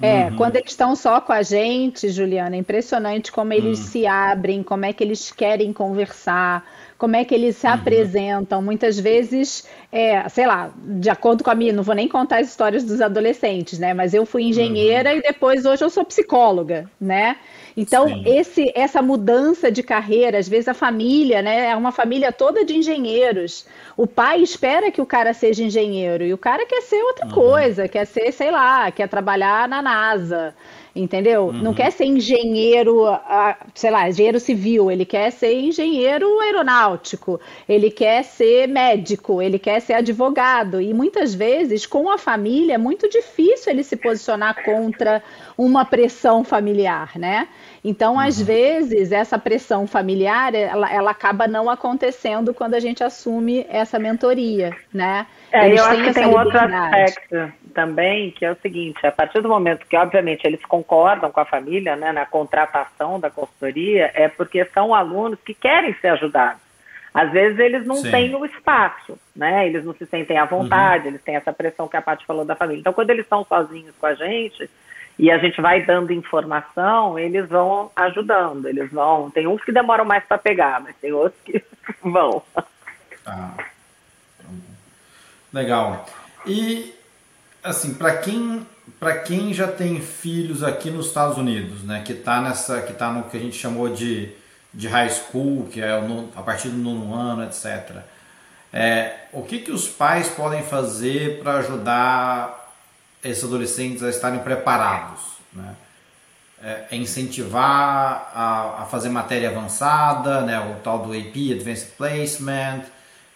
É, 0.02 0.26
uhum. 0.26 0.36
quando 0.36 0.58
eles 0.58 0.72
estão 0.72 0.94
só 0.94 1.22
com 1.22 1.32
a 1.32 1.42
gente, 1.42 2.10
Juliana, 2.10 2.58
é 2.58 2.60
impressionante 2.60 3.32
como 3.32 3.54
eles 3.54 3.80
uhum. 3.80 3.86
se 3.86 4.06
abrem, 4.06 4.62
como 4.62 4.84
é 4.84 4.92
que 4.92 5.02
eles 5.02 5.32
querem 5.32 5.72
conversar, 5.72 6.66
como 6.98 7.16
é 7.16 7.26
que 7.26 7.36
eles 7.36 7.58
se 7.58 7.68
uhum. 7.68 7.74
apresentam. 7.74 8.62
Muitas 8.62 9.00
vezes, 9.00 9.68
é, 9.92 10.28
sei 10.30 10.48
lá, 10.48 10.72
de 10.78 11.10
acordo 11.10 11.44
com 11.44 11.52
a 11.52 11.56
minha, 11.56 11.74
não 11.74 11.84
vou 11.84 11.96
nem 11.96 12.08
contar 12.08 12.40
as 12.40 12.50
histórias 12.50 12.84
dos 12.84 13.02
adolescentes, 13.02 13.80
né? 13.80 13.94
Mas 13.94 14.14
eu 14.14 14.26
fui 14.26 14.44
engenheira 14.44 15.12
uhum. 15.12 15.18
e 15.18 15.22
depois 15.22 15.66
hoje 15.66 15.84
eu 15.84 15.90
sou 15.90 16.06
psicóloga, 16.06 16.90
né? 17.00 17.38
Então, 17.78 18.24
esse, 18.26 18.72
essa 18.74 19.02
mudança 19.02 19.70
de 19.70 19.84
carreira, 19.84 20.38
às 20.38 20.48
vezes 20.48 20.70
a 20.70 20.74
família, 20.74 21.42
né, 21.42 21.72
é 21.72 21.76
uma 21.76 21.92
família 21.92 22.32
toda 22.32 22.64
de 22.64 22.74
engenheiros. 22.78 23.66
O 23.98 24.08
pai 24.08 24.42
espera 24.42 24.90
que 24.90 25.02
o 25.02 25.06
cara 25.06 25.34
seja 25.34 25.62
engenheiro 25.62 26.24
e 26.24 26.34
o 26.34 26.38
cara 26.38 26.66
quer 26.66 26.82
ser 26.84 27.04
outra 27.04 27.26
uhum. 27.26 27.34
coisa, 27.34 27.88
quer 27.90 28.06
ser, 28.06 28.32
sei 28.32 28.50
lá, 28.50 28.90
quer 28.92 29.10
trabalhar 29.10 29.68
na 29.68 29.82
NASA. 29.82 30.56
Entendeu? 30.96 31.48
Uhum. 31.48 31.54
Não 31.54 31.74
quer 31.74 31.92
ser 31.92 32.06
engenheiro, 32.06 33.04
sei 33.74 33.92
lá, 33.92 34.08
engenheiro 34.08 34.40
civil, 34.40 34.90
ele 34.90 35.06
quer 35.06 35.30
ser 35.32 35.54
engenheiro 35.54 36.40
aeronáutico, 36.40 37.40
ele 37.68 37.92
quer 37.92 38.24
ser 38.24 38.68
médico, 38.68 39.42
ele 39.42 39.60
quer 39.60 39.82
ser 39.82 39.94
advogado. 39.94 40.80
E 40.80 40.94
muitas 40.94 41.36
vezes, 41.36 41.86
com 41.86 42.10
a 42.10 42.18
família, 42.18 42.76
é 42.76 42.78
muito 42.78 43.10
difícil 43.10 43.74
ele 43.74 43.84
se 43.84 43.98
posicionar 43.98 44.64
contra 44.64 45.22
uma 45.58 45.84
pressão 45.84 46.44
familiar, 46.44 47.12
né? 47.18 47.48
Então, 47.84 48.20
às 48.20 48.40
uhum. 48.40 48.46
vezes, 48.46 49.12
essa 49.12 49.38
pressão 49.38 49.86
familiar, 49.86 50.56
ela, 50.56 50.92
ela 50.92 51.12
acaba 51.12 51.48
não 51.48 51.70
acontecendo 51.70 52.54
quando 52.54 52.74
a 52.74 52.80
gente 52.80 53.04
assume 53.04 53.66
essa 53.70 54.00
mentoria, 54.00 54.76
né? 54.92 55.28
É, 55.52 55.68
Eles 55.68 55.80
eu 55.80 55.86
acho 55.86 56.04
que 56.04 56.14
tem 56.14 56.26
outro 56.26 56.58
aspecto 56.58 57.54
também, 57.76 58.32
que 58.32 58.44
é 58.44 58.52
o 58.52 58.58
seguinte, 58.62 59.06
a 59.06 59.12
partir 59.12 59.42
do 59.42 59.50
momento 59.50 59.86
que, 59.86 59.96
obviamente, 59.96 60.46
eles 60.46 60.66
concordam 60.86 61.32
com 61.32 61.40
a 61.40 61.46
família, 61.46 61.96
né, 61.96 62.12
na 62.12 62.26
contratação 62.26 63.20
da 63.20 63.30
consultoria, 63.30 64.12
é 64.14 64.28
porque 64.28 64.66
são 64.66 64.94
alunos 64.94 65.40
que 65.44 65.54
querem 65.54 65.94
ser 65.96 66.10
ajudados. 66.10 66.62
Às 67.14 67.32
vezes 67.32 67.58
eles 67.60 67.86
não 67.86 67.96
Sim. 67.96 68.12
têm 68.12 68.36
o 68.36 68.46
espaço, 68.46 69.18
né? 69.34 69.66
Eles 69.66 69.86
não 69.86 69.94
se 69.94 70.06
sentem 70.06 70.38
à 70.38 70.44
vontade, 70.44 71.04
uhum. 71.04 71.12
eles 71.12 71.24
têm 71.24 71.38
essa 71.38 71.54
pressão 71.54 71.88
que 71.88 71.96
a 71.96 72.02
Paty 72.02 72.26
falou 72.26 72.44
da 72.44 72.58
família. 72.58 72.82
Então, 72.82 72.92
quando 72.92 73.10
eles 73.10 73.24
estão 73.24 73.46
sozinhos 73.46 73.96
com 73.98 74.06
a 74.06 74.14
gente, 74.14 74.70
e 75.18 75.32
a 75.32 75.38
gente 75.38 75.62
vai 75.62 75.82
dando 75.82 76.12
informação, 76.12 77.18
eles 77.18 77.48
vão 77.48 77.90
ajudando, 77.96 78.68
eles 78.68 78.92
vão. 78.92 79.32
Tem 79.32 79.48
uns 79.48 79.64
que 79.64 79.72
demoram 79.72 80.04
mais 80.04 80.26
para 80.26 80.38
pegar, 80.38 80.82
mas 80.82 80.94
tem 80.98 81.14
outros 81.14 81.42
que 81.46 81.64
vão. 82.04 82.44
Ah. 83.26 83.54
Legal. 85.54 86.06
E 86.46 86.94
assim, 87.64 87.94
para 87.94 88.18
quem 88.18 88.68
para 89.00 89.18
quem 89.20 89.54
já 89.54 89.68
tem 89.68 90.02
filhos 90.02 90.64
aqui 90.64 90.90
nos 90.90 91.08
Estados 91.08 91.38
Unidos, 91.38 91.84
né, 91.84 92.02
que 92.06 92.14
está 92.14 92.42
nessa 92.42 92.82
que 92.82 92.94
tá 92.94 93.12
no 93.12 93.24
que 93.24 93.38
a 93.38 93.40
gente 93.40 93.58
chamou 93.58 93.90
de, 93.90 94.32
de 94.74 94.88
high 94.88 95.10
school, 95.10 95.68
que 95.72 95.82
é 95.82 96.00
no, 96.02 96.30
a 96.36 96.42
partir 96.42 96.70
do 96.70 96.78
nono 96.78 97.14
ano, 97.14 97.44
etc. 97.44 97.98
É, 98.72 99.26
o 99.32 99.42
que 99.42 99.60
que 99.60 99.72
os 99.72 99.88
pais 99.88 100.30
podem 100.30 100.64
fazer 100.64 101.40
para 101.42 101.58
ajudar 101.60 102.74
esses 103.24 103.44
adolescentes 103.44 104.04
a 104.04 104.10
estarem 104.10 104.40
preparados, 104.40 105.22
né? 105.54 105.76
É, 106.62 106.86
é 106.92 106.96
incentivar 106.96 108.32
a, 108.34 108.84
a, 108.84 108.86
fazer 108.86 109.10
matéria 109.10 109.50
avançada, 109.50 110.42
né, 110.42 110.60
o 110.60 110.82
tal 110.82 111.00
do 111.00 111.12
AP, 111.12 111.36
Advanced 111.52 111.90
Placement, 111.98 112.84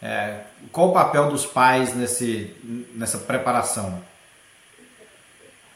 é, 0.02 0.40
qual 0.72 0.90
o 0.90 0.94
papel 0.94 1.30
dos 1.30 1.46
pais 1.46 1.94
nesse, 1.94 2.56
nessa 2.96 3.18
preparação? 3.18 4.02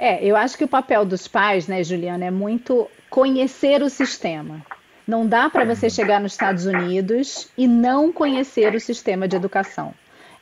É, 0.06 0.22
eu 0.22 0.36
acho 0.36 0.58
que 0.58 0.66
o 0.66 0.68
papel 0.68 1.06
dos 1.06 1.30
pais, 1.30 1.66
né, 1.66 1.82
Juliana, 1.82 2.26
é 2.26 2.30
muito 2.30 2.90
conhecer 3.10 3.82
o 3.82 3.90
sistema. 3.90 4.62
Não 5.08 5.26
dá 5.26 5.50
para 5.50 5.64
você 5.64 5.90
chegar 5.90 6.20
nos 6.20 6.34
Estados 6.34 6.66
Unidos 6.66 7.48
e 7.58 7.66
não 7.66 8.12
conhecer 8.12 8.76
o 8.76 8.82
sistema 8.82 9.30
de 9.30 9.38
educação. 9.38 9.94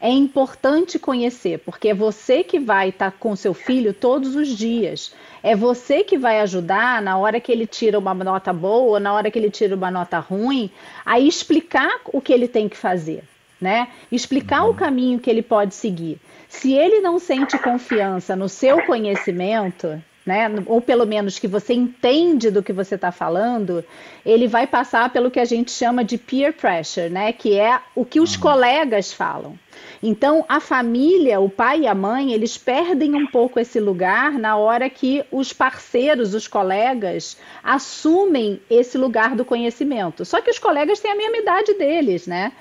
É 0.01 0.09
importante 0.09 0.97
conhecer, 0.97 1.59
porque 1.59 1.89
é 1.89 1.93
você 1.93 2.43
que 2.43 2.59
vai 2.59 2.89
estar 2.89 3.11
tá 3.11 3.17
com 3.19 3.35
seu 3.35 3.53
filho 3.53 3.93
todos 3.93 4.35
os 4.35 4.47
dias. 4.47 5.13
É 5.43 5.55
você 5.55 6.03
que 6.03 6.17
vai 6.17 6.39
ajudar 6.39 6.99
na 6.99 7.19
hora 7.19 7.39
que 7.39 7.51
ele 7.51 7.67
tira 7.67 7.99
uma 7.99 8.15
nota 8.15 8.51
boa, 8.51 8.99
na 8.99 9.13
hora 9.13 9.29
que 9.29 9.37
ele 9.37 9.51
tira 9.51 9.75
uma 9.75 9.91
nota 9.91 10.17
ruim, 10.17 10.71
a 11.05 11.19
explicar 11.19 12.01
o 12.05 12.19
que 12.19 12.33
ele 12.33 12.47
tem 12.47 12.67
que 12.67 12.75
fazer 12.75 13.21
né? 13.61 13.87
Explicar 14.11 14.63
uhum. 14.63 14.71
o 14.71 14.73
caminho 14.73 15.19
que 15.19 15.29
ele 15.29 15.43
pode 15.43 15.75
seguir. 15.75 16.19
Se 16.49 16.73
ele 16.73 16.99
não 16.99 17.19
sente 17.19 17.57
confiança 17.57 18.35
no 18.35 18.49
seu 18.49 18.85
conhecimento, 18.85 20.01
né, 20.25 20.47
ou 20.67 20.81
pelo 20.81 21.05
menos 21.05 21.39
que 21.39 21.47
você 21.47 21.73
entende 21.73 22.51
do 22.51 22.61
que 22.61 22.73
você 22.73 22.95
está 22.95 23.11
falando, 23.11 23.83
ele 24.25 24.47
vai 24.47 24.67
passar 24.67 25.11
pelo 25.11 25.31
que 25.31 25.39
a 25.39 25.45
gente 25.45 25.71
chama 25.71 26.03
de 26.03 26.17
peer 26.17 26.53
pressure, 26.53 27.09
né, 27.09 27.31
que 27.33 27.57
é 27.57 27.79
o 27.95 28.05
que 28.05 28.19
os 28.19 28.35
uhum. 28.35 28.41
colegas 28.41 29.11
falam. 29.11 29.57
Então, 30.03 30.45
a 30.49 30.59
família, 30.59 31.39
o 31.39 31.49
pai 31.49 31.81
e 31.81 31.87
a 31.87 31.95
mãe, 31.95 32.33
eles 32.33 32.57
perdem 32.57 33.15
um 33.15 33.25
pouco 33.27 33.59
esse 33.59 33.79
lugar 33.79 34.33
na 34.33 34.57
hora 34.57 34.89
que 34.89 35.23
os 35.31 35.53
parceiros, 35.53 36.33
os 36.33 36.47
colegas, 36.47 37.37
assumem 37.63 38.59
esse 38.69 38.97
lugar 38.97 39.35
do 39.35 39.45
conhecimento. 39.45 40.25
Só 40.25 40.41
que 40.41 40.51
os 40.51 40.59
colegas 40.59 40.99
têm 40.99 41.11
a 41.11 41.15
mesma 41.15 41.37
idade 41.37 41.73
deles, 41.75 42.27
né? 42.27 42.51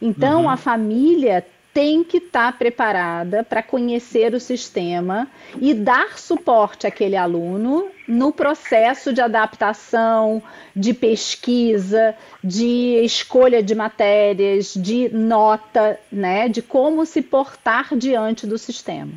Então, 0.00 0.42
uhum. 0.42 0.50
a 0.50 0.56
família 0.56 1.44
tem 1.72 2.02
que 2.02 2.16
estar 2.16 2.52
tá 2.52 2.58
preparada 2.58 3.44
para 3.44 3.62
conhecer 3.62 4.34
o 4.34 4.40
sistema 4.40 5.28
e 5.60 5.72
dar 5.72 6.18
suporte 6.18 6.86
àquele 6.86 7.16
aluno 7.16 7.88
no 8.08 8.32
processo 8.32 9.12
de 9.12 9.20
adaptação, 9.20 10.42
de 10.74 10.92
pesquisa, 10.92 12.14
de 12.42 13.00
escolha 13.04 13.62
de 13.62 13.74
matérias, 13.74 14.74
de 14.74 15.08
nota, 15.10 15.98
né, 16.10 16.48
de 16.48 16.60
como 16.60 17.06
se 17.06 17.22
portar 17.22 17.96
diante 17.96 18.46
do 18.46 18.58
sistema. 18.58 19.12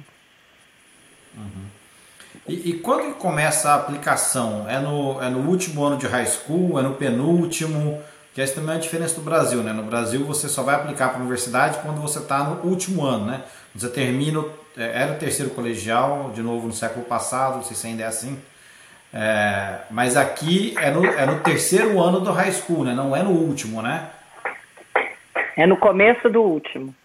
Uhum. 1.36 1.64
E, 2.48 2.72
e, 2.72 2.74
quando 2.80 3.16
começa 3.16 3.70
a 3.70 3.76
aplicação? 3.76 4.70
É 4.70 4.80
no, 4.80 5.22
é 5.22 5.30
no 5.30 5.50
último 5.50 5.84
ano 5.84 5.98
de 5.98 6.06
high 6.08 6.26
school? 6.26 6.78
É 6.78 6.84
no 6.84 6.94
penúltimo? 6.94 8.02
Que 8.34 8.42
essa 8.42 8.56
também 8.56 8.74
é 8.74 8.78
a 8.78 8.82
diferença 8.82 9.16
do 9.16 9.22
Brasil, 9.22 9.62
né? 9.62 9.72
No 9.72 9.84
Brasil 9.84 10.26
você 10.26 10.50
só 10.50 10.64
vai 10.64 10.76
aplicar 10.76 11.10
para 11.10 11.18
a 11.18 11.20
universidade 11.20 11.78
quando 11.84 12.02
você 12.02 12.18
está 12.18 12.44
no 12.44 12.68
último 12.68 13.04
ano, 13.04 13.26
né? 13.26 13.44
Você 13.76 13.90
termina, 13.90 14.44
é, 14.76 15.02
era 15.02 15.14
o 15.14 15.18
terceiro 15.18 15.52
colegial, 15.52 16.32
de 16.34 16.42
novo 16.42 16.68
no 16.68 16.74
século 16.74 17.06
passado, 17.06 17.58
não 17.58 17.64
sei 17.64 17.76
se 17.76 17.88
ainda 17.88 18.04
é 18.04 18.08
assim. 18.08 18.40
É, 19.14 19.82
mas 19.92 20.18
aqui 20.18 20.74
é 20.80 20.90
no, 20.90 21.06
é 21.06 21.26
no 21.28 21.42
terceiro 21.42 22.02
ano 22.02 22.20
do 22.22 22.32
high 22.32 22.52
school, 22.52 22.84
né? 22.84 22.94
Não 22.96 23.16
é 23.16 23.22
no 23.22 23.30
último, 23.30 23.84
né? 23.84 24.10
É 25.56 25.68
no 25.68 25.78
começo 25.78 26.28
do 26.30 26.42
último. 26.42 26.96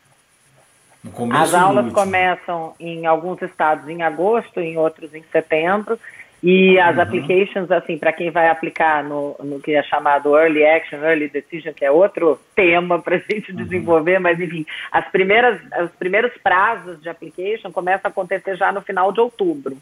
No 1.04 1.10
começo 1.10 1.42
As 1.42 1.54
aulas 1.54 1.92
começam 1.92 2.74
em 2.80 3.04
alguns 3.04 3.42
estados 3.42 3.86
em 3.88 4.02
agosto, 4.02 4.60
em 4.60 4.78
outros 4.78 5.14
em 5.14 5.22
setembro 5.30 5.98
e 6.42 6.78
as 6.78 6.94
uhum. 6.94 7.02
applications, 7.02 7.70
assim, 7.70 7.98
para 7.98 8.12
quem 8.12 8.30
vai 8.30 8.48
aplicar 8.48 9.02
no, 9.02 9.36
no 9.42 9.60
que 9.60 9.72
é 9.72 9.82
chamado 9.82 10.36
Early 10.36 10.64
Action, 10.64 10.98
Early 10.98 11.28
Decision, 11.28 11.72
que 11.74 11.84
é 11.84 11.90
outro 11.90 12.40
tema 12.54 13.00
para 13.00 13.16
a 13.16 13.18
gente 13.18 13.50
uhum. 13.50 13.56
desenvolver, 13.56 14.20
mas 14.20 14.38
enfim, 14.38 14.64
as 14.92 15.06
primeiras, 15.08 15.60
os 15.82 15.90
primeiros 15.92 16.32
prazos 16.40 17.00
de 17.02 17.08
application 17.08 17.72
começam 17.72 18.08
a 18.08 18.10
acontecer 18.10 18.56
já 18.56 18.70
no 18.70 18.80
final 18.80 19.10
de 19.12 19.20
outubro. 19.20 19.76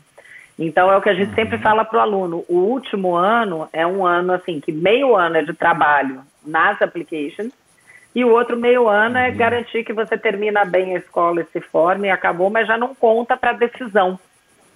Então 0.59 0.91
é 0.91 0.97
o 0.97 1.03
que 1.03 1.11
a 1.11 1.15
gente 1.15 1.29
uhum. 1.29 1.35
sempre 1.35 1.59
fala 1.59 1.85
para 1.85 1.99
o 1.99 2.01
aluno. 2.01 2.45
O 2.49 2.57
último 2.57 3.15
ano 3.15 3.69
é 3.71 3.87
um 3.87 4.07
ano 4.07 4.33
assim 4.33 4.59
que 4.59 4.73
meio 4.73 5.15
ano 5.15 5.37
é 5.37 5.43
de 5.43 5.53
trabalho 5.53 6.23
nas 6.45 6.81
applications 6.81 7.53
e 8.15 8.25
o 8.25 8.31
outro 8.31 8.57
meio 8.57 8.89
ano 8.89 9.19
é 9.19 9.29
uhum. 9.29 9.37
garantir 9.37 9.85
que 9.85 9.93
você 9.93 10.17
termina 10.17 10.65
bem 10.65 10.97
a 10.97 10.99
escola 10.99 11.43
e 11.43 11.47
se 11.53 11.61
forma 11.61 12.07
e 12.07 12.11
acabou, 12.11 12.49
mas 12.49 12.67
já 12.67 12.79
não 12.79 12.95
conta 12.95 13.37
para 13.37 13.53
decisão 13.53 14.19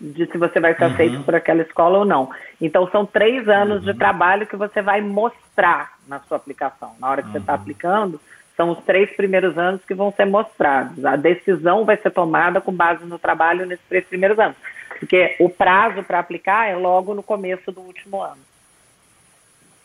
de 0.01 0.27
se 0.27 0.39
você 0.39 0.59
vai 0.59 0.75
ser 0.75 0.85
uhum. 0.85 0.93
aceito 0.93 1.23
por 1.23 1.35
aquela 1.35 1.63
escola 1.63 1.99
ou 1.99 2.05
não. 2.05 2.31
Então, 2.61 2.89
são 2.91 3.05
três 3.05 3.49
anos 3.49 3.85
uhum. 3.85 3.93
de 3.93 3.99
trabalho 3.99 4.47
que 4.47 4.57
você 4.57 4.81
vai 4.81 5.01
mostrar 5.01 5.99
na 6.09 6.21
sua 6.21 6.39
aplicação. 6.39 6.95
Na 6.99 7.11
hora 7.11 7.23
que 7.23 7.29
tá 7.29 7.33
uhum. 7.33 7.33
você 7.33 7.39
está 7.39 7.55
aplicando, 7.55 8.21
são 8.57 8.71
os 8.71 8.79
três 8.85 9.11
primeiros 9.15 9.57
anos 9.59 9.83
que 9.85 9.95
vão 9.95 10.13
ser 10.13 10.25
mostrados. 10.25 11.05
A 11.05 11.17
decisão 11.17 11.85
vai 11.85 11.97
ser 11.97 12.11
tomada 12.11 12.61
com 12.61 12.73
base 12.73 13.05
no 13.05 13.19
trabalho 13.19 13.67
nesses 13.67 13.85
três 13.87 14.05
primeiros 14.07 14.39
anos. 14.39 14.57
Porque 14.99 15.37
o 15.41 15.49
prazo 15.49 16.03
para 16.03 16.19
aplicar 16.19 16.69
é 16.69 16.75
logo 16.75 17.15
no 17.15 17.23
começo 17.23 17.71
do 17.73 17.81
último 17.81 18.23
ano. 18.23 18.41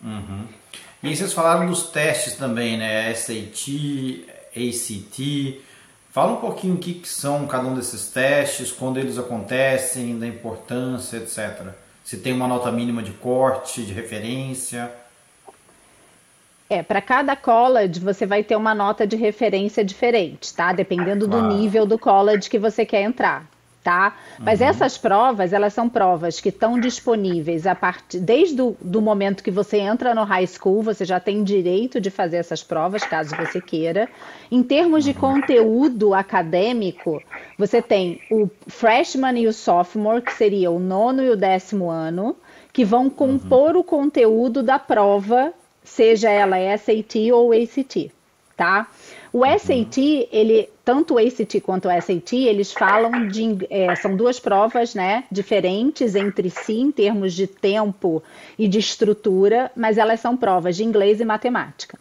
Uhum. 0.04 0.48
E 1.04 1.16
vocês 1.16 1.34
falaram 1.34 1.68
dos 1.68 1.90
testes 1.90 2.36
também, 2.36 2.78
né? 2.78 3.14
SAT, 3.14 4.26
ACT. 4.56 5.62
Fala 6.16 6.32
um 6.32 6.38
pouquinho 6.38 6.76
o 6.76 6.78
que, 6.78 6.94
que 6.94 7.10
são 7.10 7.46
cada 7.46 7.68
um 7.68 7.76
desses 7.76 8.08
testes, 8.08 8.72
quando 8.72 8.98
eles 8.98 9.18
acontecem, 9.18 10.18
da 10.18 10.26
importância, 10.26 11.18
etc. 11.18 11.74
Se 12.06 12.16
tem 12.16 12.32
uma 12.32 12.48
nota 12.48 12.72
mínima 12.72 13.04
de 13.04 13.12
corte, 13.12 13.84
de 13.84 13.92
referência. 13.92 14.90
É, 16.70 16.82
para 16.82 17.02
cada 17.02 17.36
college 17.36 18.00
você 18.00 18.26
vai 18.26 18.46
ter 18.46 18.56
uma 18.56 18.74
nota 18.74 19.06
de 19.06 19.18
referência 19.18 19.84
diferente, 19.84 20.54
tá? 20.54 20.72
Dependendo 20.72 21.28
do 21.28 21.50
nível 21.50 21.86
do 21.86 22.00
college 22.00 22.50
que 22.50 22.58
você 22.58 22.86
quer 22.86 23.02
entrar 23.02 23.46
tá? 23.86 24.18
Mas 24.40 24.62
uhum. 24.62 24.68
essas 24.68 24.98
provas, 24.98 25.54
elas 25.54 25.72
são 25.72 25.88
provas 25.88 26.42
que 26.42 26.50
estão 26.50 26.80
disponíveis 26.80 27.68
a 27.68 27.76
partir 27.76 28.20
desde 28.20 28.60
o 28.60 28.76
do 28.82 29.00
momento 29.00 29.44
que 29.44 29.52
você 29.52 29.78
entra 29.78 30.16
no 30.16 30.24
high 30.24 30.48
school, 30.48 30.82
você 30.82 31.06
já 31.06 31.20
tem 31.20 31.44
direito 31.44 32.02
de 32.02 32.10
fazer 32.10 32.38
essas 32.38 32.64
provas, 32.64 33.04
caso 33.04 33.36
você 33.36 33.62
queira. 33.62 34.10
Em 34.52 34.64
termos 34.64 35.04
de 35.04 35.14
conteúdo 35.14 36.16
acadêmico, 36.16 37.22
você 37.60 37.80
tem 37.80 38.20
o 38.32 38.50
freshman 38.68 39.40
e 39.40 39.48
o 39.48 39.54
sophomore, 39.54 40.24
que 40.24 40.34
seria 40.34 40.72
o 40.72 40.80
nono 40.80 41.24
e 41.24 41.30
o 41.30 41.38
décimo 41.38 41.88
ano, 41.88 42.36
que 42.74 42.84
vão 42.84 43.08
compor 43.08 43.76
uhum. 43.76 43.82
o 43.82 43.84
conteúdo 43.84 44.64
da 44.64 44.80
prova, 44.80 45.54
seja 45.84 46.32
ela 46.32 46.56
SAT 46.76 47.32
ou 47.32 47.54
ACT, 47.54 48.12
tá? 48.58 48.88
O 49.38 49.44
SAT, 49.44 50.30
ele, 50.32 50.70
tanto 50.86 51.16
o 51.16 51.18
ACT 51.18 51.60
quanto 51.60 51.90
o 51.90 52.02
SAT, 52.02 52.38
eles 52.38 52.72
falam 52.72 53.28
de, 53.28 53.68
é, 53.70 53.94
são 53.98 54.16
duas 54.16 54.40
provas, 54.40 54.96
né, 54.96 55.26
diferentes 55.30 56.16
entre 56.16 56.50
si 56.50 56.80
em 56.80 56.90
termos 56.90 57.34
de 57.34 57.46
tempo 57.46 58.24
e 58.58 58.66
de 58.66 58.80
estrutura, 58.80 59.70
mas 59.76 59.98
elas 59.98 60.22
são 60.22 60.38
provas 60.38 60.78
de 60.78 60.86
inglês 60.86 61.20
e 61.20 61.26
matemática, 61.26 62.00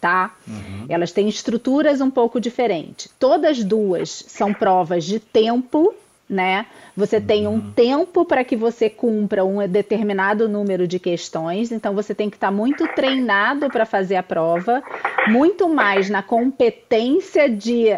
tá? 0.00 0.34
Uhum. 0.44 0.86
Elas 0.88 1.12
têm 1.12 1.28
estruturas 1.28 2.00
um 2.00 2.10
pouco 2.10 2.40
diferentes. 2.40 3.08
Todas 3.16 3.62
duas 3.62 4.24
são 4.26 4.52
provas 4.52 5.04
de 5.04 5.20
tempo 5.20 5.94
né? 6.32 6.66
Você 6.96 7.20
tem 7.20 7.46
um 7.46 7.52
uhum. 7.52 7.72
tempo 7.72 8.24
para 8.24 8.42
que 8.42 8.56
você 8.56 8.88
cumpra 8.88 9.44
um 9.44 9.66
determinado 9.68 10.48
número 10.48 10.88
de 10.88 10.98
questões, 10.98 11.70
então 11.70 11.94
você 11.94 12.14
tem 12.14 12.30
que 12.30 12.36
estar 12.36 12.48
tá 12.48 12.52
muito 12.52 12.88
treinado 12.94 13.68
para 13.68 13.84
fazer 13.84 14.16
a 14.16 14.22
prova, 14.22 14.82
muito 15.28 15.68
mais 15.68 16.08
na 16.08 16.22
competência 16.22 17.48
de 17.48 17.96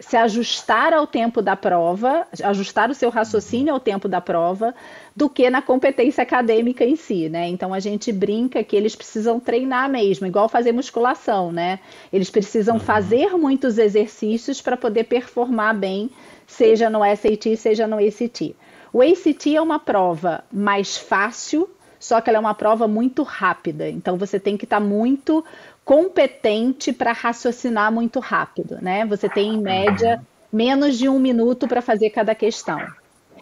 se 0.00 0.16
ajustar 0.16 0.92
ao 0.94 1.06
tempo 1.06 1.42
da 1.42 1.56
prova, 1.56 2.26
ajustar 2.44 2.90
o 2.90 2.94
seu 2.94 3.10
raciocínio 3.10 3.72
ao 3.74 3.80
tempo 3.80 4.08
da 4.08 4.20
prova, 4.20 4.74
do 5.14 5.28
que 5.28 5.50
na 5.50 5.60
competência 5.60 6.22
acadêmica 6.22 6.84
em 6.84 6.94
si, 6.94 7.28
né? 7.28 7.48
Então 7.48 7.74
a 7.74 7.80
gente 7.80 8.12
brinca 8.12 8.62
que 8.62 8.76
eles 8.76 8.94
precisam 8.94 9.40
treinar 9.40 9.88
mesmo, 9.88 10.26
igual 10.26 10.48
fazer 10.48 10.72
musculação, 10.72 11.50
né? 11.50 11.80
Eles 12.12 12.30
precisam 12.30 12.74
uhum. 12.74 12.80
fazer 12.80 13.36
muitos 13.36 13.78
exercícios 13.78 14.62
para 14.62 14.76
poder 14.76 15.04
performar 15.04 15.76
bem 15.76 16.10
seja 16.46 16.88
no 16.88 17.00
SAT, 17.00 17.56
seja 17.56 17.86
no 17.86 17.98
ACT. 17.98 18.56
O 18.92 19.02
ACT 19.02 19.54
é 19.54 19.60
uma 19.60 19.78
prova 19.78 20.42
mais 20.50 20.96
fácil, 20.96 21.68
só 22.00 22.20
que 22.20 22.30
ela 22.30 22.38
é 22.38 22.40
uma 22.40 22.54
prova 22.54 22.88
muito 22.88 23.22
rápida. 23.22 23.88
Então 23.88 24.16
você 24.16 24.40
tem 24.40 24.56
que 24.56 24.64
estar 24.64 24.80
tá 24.80 24.84
muito 24.84 25.44
competente 25.88 26.92
para 26.92 27.12
raciocinar 27.12 27.90
muito 27.90 28.20
rápido, 28.20 28.76
né? 28.82 29.06
Você 29.06 29.26
tem 29.26 29.54
em 29.54 29.58
média 29.58 30.20
menos 30.52 30.98
de 30.98 31.08
um 31.08 31.18
minuto 31.18 31.66
para 31.66 31.80
fazer 31.80 32.10
cada 32.10 32.34
questão. 32.34 32.78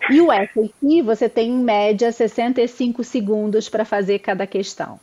E 0.08 0.20
o 0.20 0.28
SAT 0.28 1.02
você 1.04 1.28
tem 1.28 1.50
em 1.50 1.58
média 1.58 2.12
65 2.12 3.02
segundos 3.02 3.68
para 3.68 3.84
fazer 3.84 4.20
cada 4.20 4.46
questão. 4.46 5.00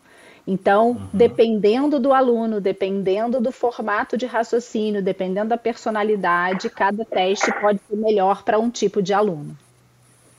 Então, 0.47 0.91
uhum. 0.91 1.07
dependendo 1.11 1.99
do 1.99 2.13
aluno, 2.13 2.61
dependendo 2.61 3.41
do 3.41 3.51
formato 3.51 4.15
de 4.15 4.25
raciocínio, 4.25 5.03
dependendo 5.03 5.49
da 5.49 5.57
personalidade, 5.57 6.69
cada 6.69 7.03
teste 7.03 7.51
pode 7.59 7.81
ser 7.89 7.97
melhor 7.97 8.43
para 8.43 8.57
um 8.57 8.69
tipo 8.69 9.01
de 9.01 9.13
aluno. 9.13 9.57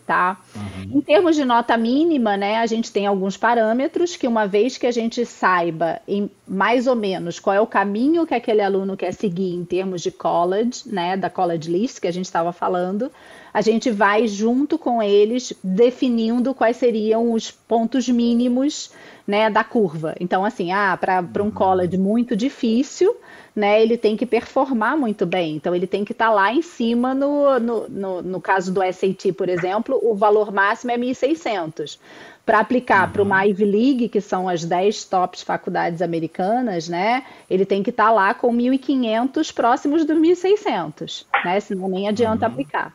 Tá? 0.07 0.39
Uhum. 0.55 0.99
Em 0.99 1.01
termos 1.01 1.35
de 1.35 1.47
nota 1.47 1.79
mínima, 1.79 2.37
né, 2.37 2.59
a 2.59 2.67
gente 2.67 2.93
tem 2.93 3.07
alguns 3.07 3.39
parâmetros 3.39 4.17
que, 4.17 4.29
uma 4.29 4.47
vez 4.47 4.77
que 4.77 4.87
a 4.87 4.93
gente 4.93 5.25
saiba 5.25 5.99
em 6.07 6.31
mais 6.47 6.87
ou 6.87 6.95
menos 6.95 7.41
qual 7.41 7.57
é 7.57 7.61
o 7.61 7.67
caminho 7.67 8.27
que 8.27 8.35
aquele 8.35 8.61
aluno 8.61 8.99
quer 8.99 9.13
seguir 9.15 9.55
em 9.55 9.65
termos 9.65 10.03
de 10.03 10.11
college, 10.11 10.83
né, 10.85 11.17
da 11.17 11.31
college 11.31 11.71
list 11.71 12.01
que 12.01 12.07
a 12.07 12.13
gente 12.13 12.27
estava 12.27 12.53
falando, 12.53 13.11
a 13.53 13.63
gente 13.63 13.91
vai 13.91 14.27
junto 14.27 14.77
com 14.77 15.03
eles 15.03 15.55
definindo 15.65 16.53
quais 16.53 16.77
seriam 16.77 17.33
os 17.33 17.51
pontos 17.51 18.07
mínimos 18.07 18.91
né, 19.27 19.49
da 19.49 19.65
curva. 19.65 20.15
Então, 20.21 20.45
assim, 20.45 20.71
ah, 20.71 20.99
para 21.01 21.43
um 21.43 21.47
uhum. 21.47 21.51
college 21.51 21.97
muito 21.97 22.37
difícil, 22.37 23.17
né, 23.55 23.81
ele 23.81 23.97
tem 23.97 24.17
que 24.17 24.27
performar 24.27 24.97
muito 24.97 25.25
bem. 25.25 25.55
Então, 25.57 25.75
ele 25.75 25.87
tem 25.87 26.05
que 26.05 26.13
estar 26.13 26.27
tá 26.27 26.33
lá 26.33 26.53
em 26.53 26.63
cima, 26.63 27.15
no, 27.15 27.59
no, 27.61 27.89
no, 27.89 28.23
no, 28.23 28.41
caso 28.41 28.73
do 28.73 28.81
SAT, 28.81 29.33
por 29.37 29.49
exemplo, 29.49 29.99
o 30.03 30.15
valor 30.15 30.53
máximo 30.53 30.91
é 30.91 30.99
1.600. 30.99 31.99
Para 32.45 32.59
aplicar 32.59 33.07
uhum. 33.07 33.13
para 33.13 33.23
uma 33.23 33.47
Ivy 33.47 33.65
League, 33.65 34.09
que 34.09 34.21
são 34.21 34.49
as 34.49 34.65
10 34.65 35.05
tops 35.05 35.43
faculdades 35.43 36.03
americanas, 36.03 36.89
né, 36.89 37.25
ele 37.49 37.65
tem 37.65 37.83
que 37.83 37.91
estar 37.91 38.07
tá 38.07 38.11
lá 38.11 38.35
com 38.35 38.53
1.500 38.53 39.55
próximos 39.55 40.05
dos 40.05 40.19
1.600, 40.19 41.25
né, 41.45 41.61
senão 41.61 41.89
nem 41.89 42.09
adianta 42.09 42.47
uhum. 42.47 42.53
aplicar. 42.53 42.93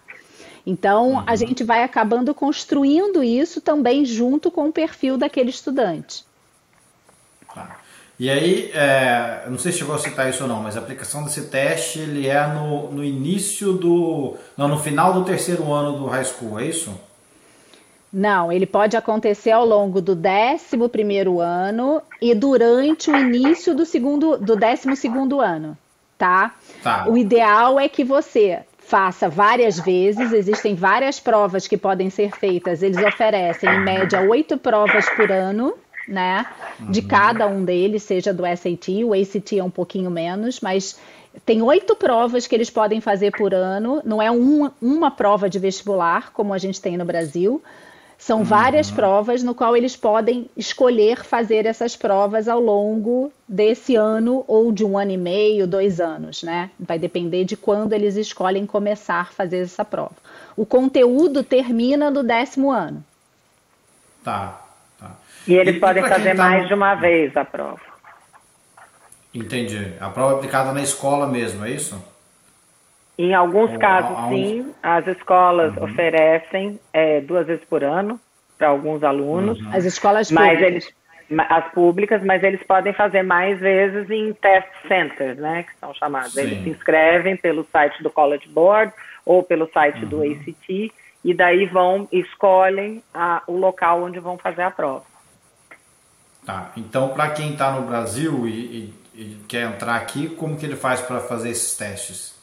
Então, 0.67 1.13
uhum. 1.13 1.23
a 1.25 1.35
gente 1.37 1.63
vai 1.63 1.83
acabando 1.83 2.33
construindo 2.33 3.23
isso 3.23 3.61
também 3.61 4.03
junto 4.03 4.51
com 4.51 4.67
o 4.67 4.73
perfil 4.73 5.17
daquele 5.17 5.49
estudante. 5.49 6.25
Tá. 7.55 7.79
E 8.19 8.29
aí, 8.29 8.69
é, 8.73 9.45
não 9.47 9.57
sei 9.57 9.71
se 9.71 9.77
chegou 9.77 9.95
a 9.95 9.97
citar 9.97 10.29
isso 10.29 10.43
ou 10.43 10.49
não, 10.49 10.61
mas 10.61 10.75
a 10.75 10.79
aplicação 10.81 11.23
desse 11.23 11.43
teste 11.43 11.99
ele 11.99 12.27
é 12.27 12.45
no, 12.47 12.91
no 12.91 13.03
início 13.03 13.71
do. 13.71 14.35
Não, 14.57 14.67
no 14.67 14.77
final 14.77 15.13
do 15.13 15.23
terceiro 15.23 15.71
ano 15.71 15.97
do 15.97 16.05
high 16.05 16.25
school, 16.25 16.59
é 16.59 16.65
isso? 16.65 16.93
Não, 18.11 18.51
ele 18.51 18.65
pode 18.65 18.97
acontecer 18.97 19.51
ao 19.51 19.65
longo 19.65 20.01
do 20.01 20.13
11 20.13 20.89
primeiro 20.89 21.39
ano 21.39 22.01
e 22.21 22.33
durante 22.33 23.09
o 23.09 23.15
início 23.15 23.73
do 23.73 23.85
segundo, 23.85 24.35
do 24.37 24.55
12 24.55 24.95
segundo 24.95 25.39
ano, 25.39 25.77
tá? 26.17 26.55
tá? 26.83 27.07
O 27.07 27.15
ideal 27.15 27.79
é 27.79 27.87
que 27.87 28.03
você 28.03 28.63
faça 28.79 29.29
várias 29.29 29.79
vezes, 29.79 30.33
existem 30.33 30.73
várias 30.73 31.19
provas 31.19 31.67
que 31.67 31.77
podem 31.77 32.09
ser 32.09 32.31
feitas, 32.31 32.81
eles 32.81 32.97
oferecem 32.97 33.69
em 33.69 33.83
média 33.83 34.19
oito 34.21 34.57
provas 34.57 35.07
por 35.11 35.31
ano, 35.31 35.75
né? 36.09 36.45
De 36.79 36.99
uhum. 37.01 37.07
cada 37.07 37.47
um 37.47 37.63
deles, 37.63 38.03
seja 38.03 38.33
do 38.33 38.43
SAT, 38.43 39.03
o 39.03 39.13
ACT 39.13 39.59
é 39.59 39.63
um 39.63 39.69
pouquinho 39.69 40.09
menos, 40.09 40.59
mas 40.59 40.99
tem 41.45 41.61
oito 41.61 41.95
provas 41.95 42.47
que 42.47 42.55
eles 42.55 42.69
podem 42.69 42.99
fazer 42.99 43.31
por 43.31 43.53
ano, 43.53 44.01
não 44.03 44.21
é 44.21 44.31
um, 44.31 44.69
uma 44.81 45.11
prova 45.11 45.49
de 45.49 45.59
vestibular, 45.59 46.31
como 46.33 46.53
a 46.53 46.57
gente 46.57 46.81
tem 46.81 46.97
no 46.97 47.05
Brasil. 47.05 47.61
São 48.17 48.43
várias 48.43 48.89
uhum. 48.89 48.95
provas 48.95 49.43
no 49.43 49.55
qual 49.55 49.77
eles 49.77 49.95
podem 49.95 50.49
escolher 50.57 51.23
fazer 51.23 51.65
essas 51.65 51.95
provas 51.95 52.49
ao 52.49 52.59
longo 52.59 53.31
desse 53.47 53.95
ano 53.95 54.43
ou 54.45 54.73
de 54.73 54.83
um 54.83 54.97
ano 54.97 55.11
e 55.11 55.17
meio, 55.17 55.65
dois 55.65 56.01
anos, 56.01 56.43
né? 56.43 56.69
Vai 56.77 56.99
depender 56.99 57.45
de 57.45 57.55
quando 57.55 57.93
eles 57.93 58.17
escolhem 58.17 58.65
começar 58.65 59.21
a 59.21 59.25
fazer 59.25 59.59
essa 59.59 59.85
prova. 59.85 60.17
O 60.57 60.65
conteúdo 60.65 61.45
termina 61.45 62.11
no 62.11 62.21
décimo 62.21 62.69
ano. 62.69 63.01
Tá. 64.21 64.68
E 65.47 65.53
eles 65.55 65.75
e, 65.75 65.79
podem 65.79 66.03
fazer 66.03 66.35
tá... 66.35 66.43
mais 66.43 66.67
de 66.67 66.73
uma 66.73 66.95
vez 66.95 67.35
a 67.35 67.45
prova. 67.45 67.79
Entendi. 69.33 69.93
A 69.99 70.09
prova 70.09 70.33
é 70.33 70.35
aplicada 70.37 70.71
na 70.71 70.81
escola 70.81 71.27
mesmo, 71.27 71.65
é 71.65 71.71
isso? 71.71 72.03
Em 73.17 73.33
alguns 73.33 73.75
casos, 73.77 74.29
sim, 74.29 74.73
as 74.81 75.05
escolas 75.05 75.75
uhum. 75.75 75.83
oferecem 75.83 76.79
é, 76.93 77.19
duas 77.19 77.45
vezes 77.45 77.65
por 77.65 77.83
ano 77.83 78.19
para 78.57 78.69
alguns 78.69 79.03
alunos. 79.03 79.59
Uhum. 79.59 79.73
As 79.73 79.85
escolas 79.85 80.31
mas 80.31 80.57
públicas. 80.57 80.93
Eles, 81.29 81.47
as 81.49 81.71
públicas, 81.71 82.23
mas 82.23 82.43
eles 82.43 82.63
podem 82.63 82.93
fazer 82.93 83.23
mais 83.23 83.59
vezes 83.59 84.09
em 84.09 84.33
test 84.33 84.67
centers, 84.87 85.37
né, 85.37 85.63
que 85.63 85.71
são 85.79 85.93
chamados. 85.93 86.33
Sim. 86.33 86.41
Eles 86.41 86.63
se 86.63 86.69
inscrevem 86.69 87.35
pelo 87.35 87.65
site 87.71 88.01
do 88.01 88.09
College 88.09 88.47
Board 88.47 88.93
ou 89.25 89.43
pelo 89.43 89.69
site 89.71 90.03
uhum. 90.03 90.09
do 90.09 90.23
ACT 90.23 90.91
e 91.23 91.33
daí 91.33 91.65
vão 91.65 92.07
escolhem 92.11 93.03
a, 93.13 93.43
o 93.47 93.57
local 93.57 94.03
onde 94.03 94.19
vão 94.19 94.37
fazer 94.37 94.61
a 94.61 94.71
prova. 94.71 95.03
Tá. 96.49 96.71
Então, 96.75 97.09
para 97.09 97.29
quem 97.29 97.51
está 97.51 97.71
no 97.71 97.83
Brasil 97.83 98.47
e, 98.47 98.51
e, 98.51 98.93
e, 99.13 99.37
quer 99.47 99.67
entrar 99.67 99.97
aqui, 99.97 100.29
como 100.29 100.57
que 100.57 100.65
ele 100.65 100.75
faz 100.75 100.99
para 100.99 101.19
fazer 101.19 101.51
esses 101.51 101.77
testes? 101.77 102.33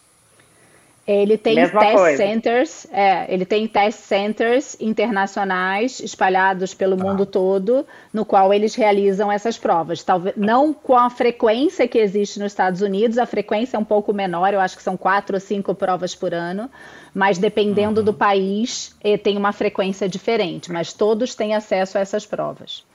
Ele 1.04 1.36
tem 1.36 1.56
Mesma 1.56 1.80
test 1.80 1.96
coisa. 1.96 2.16
centers, 2.16 2.86
é, 2.92 3.26
ele 3.28 3.44
tem 3.44 3.66
test 3.66 3.98
centers 3.98 4.76
internacionais 4.78 5.98
espalhados 5.98 6.72
pelo 6.72 6.94
ah. 6.94 7.02
mundo 7.02 7.26
todo, 7.26 7.84
no 8.12 8.24
qual 8.24 8.54
eles 8.54 8.76
realizam 8.76 9.30
essas 9.30 9.58
provas. 9.58 10.04
Talvez 10.04 10.36
não 10.36 10.72
com 10.72 10.96
a 10.96 11.10
frequência 11.10 11.88
que 11.88 11.98
existe 11.98 12.38
nos 12.38 12.52
Estados 12.52 12.82
Unidos, 12.82 13.18
a 13.18 13.26
frequência 13.26 13.76
é 13.76 13.80
um 13.80 13.84
pouco 13.84 14.12
menor, 14.12 14.54
eu 14.54 14.60
acho 14.60 14.76
que 14.76 14.84
são 14.84 14.96
quatro 14.96 15.34
ou 15.34 15.40
cinco 15.40 15.74
provas 15.74 16.14
por 16.14 16.32
ano, 16.32 16.70
mas 17.12 17.38
dependendo 17.38 17.98
uhum. 17.98 18.04
do 18.04 18.14
país, 18.14 18.94
eh, 19.02 19.18
tem 19.18 19.36
uma 19.36 19.50
frequência 19.50 20.08
diferente, 20.08 20.70
mas 20.70 20.92
todos 20.92 21.34
têm 21.34 21.56
acesso 21.56 21.98
a 21.98 22.00
essas 22.00 22.24
provas. 22.24 22.85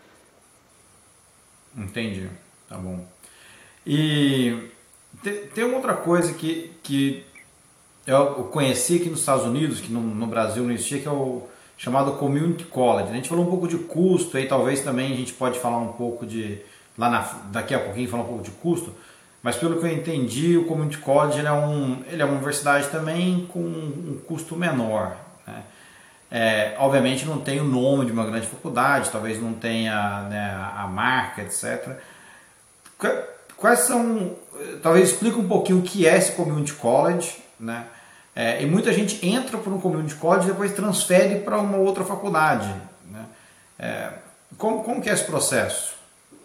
Entendi, 1.75 2.29
tá 2.67 2.77
bom. 2.77 3.05
E 3.85 4.69
tem, 5.23 5.47
tem 5.47 5.63
outra 5.63 5.93
coisa 5.93 6.33
que, 6.33 6.71
que 6.83 7.25
eu 8.05 8.45
conheci 8.45 8.97
aqui 8.97 9.09
nos 9.09 9.19
Estados 9.19 9.45
Unidos, 9.45 9.79
que 9.79 9.91
no, 9.91 10.01
no, 10.01 10.27
Brasil 10.27 10.63
não 10.63 10.71
existia, 10.71 10.99
que 10.99 11.07
é 11.07 11.11
o 11.11 11.47
chamado 11.77 12.13
Community 12.13 12.65
College. 12.65 13.09
A 13.09 13.13
gente 13.13 13.29
falou 13.29 13.45
um 13.45 13.49
pouco 13.49 13.67
de 13.67 13.77
custo, 13.77 14.37
aí 14.37 14.47
talvez 14.47 14.81
também 14.81 15.13
a 15.13 15.15
gente 15.15 15.33
pode 15.33 15.59
falar 15.59 15.77
um 15.77 15.93
pouco 15.93 16.25
de, 16.25 16.59
lá 16.97 17.09
na, 17.09 17.19
daqui 17.51 17.73
a 17.73 17.79
pouquinho 17.79 18.09
falar 18.09 18.23
um 18.23 18.27
pouco 18.27 18.43
de 18.43 18.51
custo, 18.51 18.93
mas 19.41 19.55
pelo 19.55 19.79
que 19.79 19.85
eu 19.85 19.91
entendi, 19.91 20.57
o 20.57 20.65
Community 20.65 20.99
College 20.99 21.39
ele 21.39 21.47
é, 21.47 21.51
um, 21.51 22.03
ele 22.07 22.21
é 22.21 22.25
uma 22.25 22.35
universidade 22.35 22.89
também 22.89 23.47
com 23.47 23.59
um 23.59 24.21
custo 24.27 24.55
menor. 24.55 25.15
Né? 25.47 25.63
É, 26.31 26.75
obviamente 26.77 27.25
não 27.25 27.41
tem 27.41 27.59
o 27.59 27.65
nome 27.65 28.05
de 28.05 28.11
uma 28.13 28.25
grande 28.25 28.47
faculdade, 28.47 29.09
talvez 29.11 29.41
não 29.41 29.53
tenha 29.53 30.21
né, 30.29 30.71
a 30.77 30.87
marca, 30.87 31.41
etc. 31.41 31.97
Quais 33.57 33.79
são, 33.79 34.35
talvez 34.81 35.09
explique 35.09 35.37
um 35.37 35.47
pouquinho 35.47 35.79
o 35.79 35.81
que 35.81 36.07
é 36.07 36.17
esse 36.17 36.31
Community 36.31 36.73
College, 36.73 37.37
né? 37.59 37.85
É, 38.35 38.63
e 38.63 38.65
muita 38.65 38.93
gente 38.93 39.25
entra 39.27 39.57
por 39.57 39.73
um 39.73 39.79
community 39.79 40.15
college 40.15 40.47
e 40.47 40.51
depois 40.51 40.71
transfere 40.73 41.39
para 41.39 41.57
uma 41.59 41.77
outra 41.77 42.03
faculdade. 42.05 42.73
Né? 43.09 43.25
É, 43.77 44.09
como, 44.57 44.83
como 44.83 45.01
que 45.01 45.09
é 45.09 45.13
esse 45.13 45.25
processo? 45.25 45.90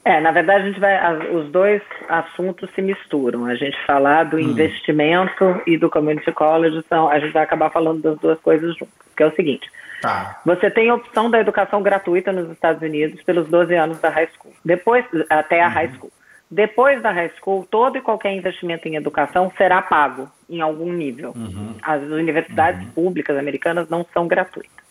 É, 0.06 0.20
na 0.20 0.30
verdade, 0.30 0.62
a 0.62 0.66
gente 0.68 0.78
vai, 0.78 1.34
os 1.34 1.50
dois 1.50 1.82
assuntos 2.08 2.70
se 2.76 2.80
misturam. 2.80 3.44
A 3.46 3.56
gente 3.56 3.76
falar 3.84 4.22
do 4.22 4.36
hum. 4.36 4.40
investimento 4.40 5.60
e 5.66 5.76
do 5.76 5.90
community 5.90 6.30
college, 6.30 6.80
são, 6.88 7.08
a 7.08 7.18
gente 7.18 7.32
vai 7.32 7.42
acabar 7.42 7.70
falando 7.70 8.00
das 8.02 8.16
duas 8.20 8.38
coisas 8.38 8.76
juntas. 8.76 8.94
Que 9.16 9.24
é 9.24 9.26
o 9.26 9.34
seguinte: 9.34 9.68
tá. 10.00 10.40
você 10.46 10.70
tem 10.70 10.90
a 10.90 10.94
opção 10.94 11.28
da 11.28 11.40
educação 11.40 11.82
gratuita 11.82 12.30
nos 12.30 12.48
Estados 12.52 12.80
Unidos 12.80 13.20
pelos 13.24 13.48
12 13.48 13.74
anos 13.74 13.98
da 13.98 14.08
high 14.08 14.28
school, 14.36 14.52
depois 14.64 15.04
até 15.28 15.60
a 15.60 15.66
uhum. 15.66 15.72
high 15.72 15.92
school. 15.94 16.12
Depois 16.48 17.02
da 17.02 17.10
high 17.10 17.32
school, 17.40 17.66
todo 17.68 17.98
e 17.98 18.00
qualquer 18.00 18.32
investimento 18.32 18.86
em 18.86 18.94
educação 18.94 19.52
será 19.58 19.82
pago 19.82 20.30
em 20.48 20.60
algum 20.60 20.92
nível. 20.92 21.32
Uhum. 21.34 21.74
As 21.82 22.00
universidades 22.04 22.80
uhum. 22.82 22.90
públicas 22.92 23.36
americanas 23.36 23.88
não 23.88 24.06
são 24.14 24.28
gratuitas. 24.28 24.86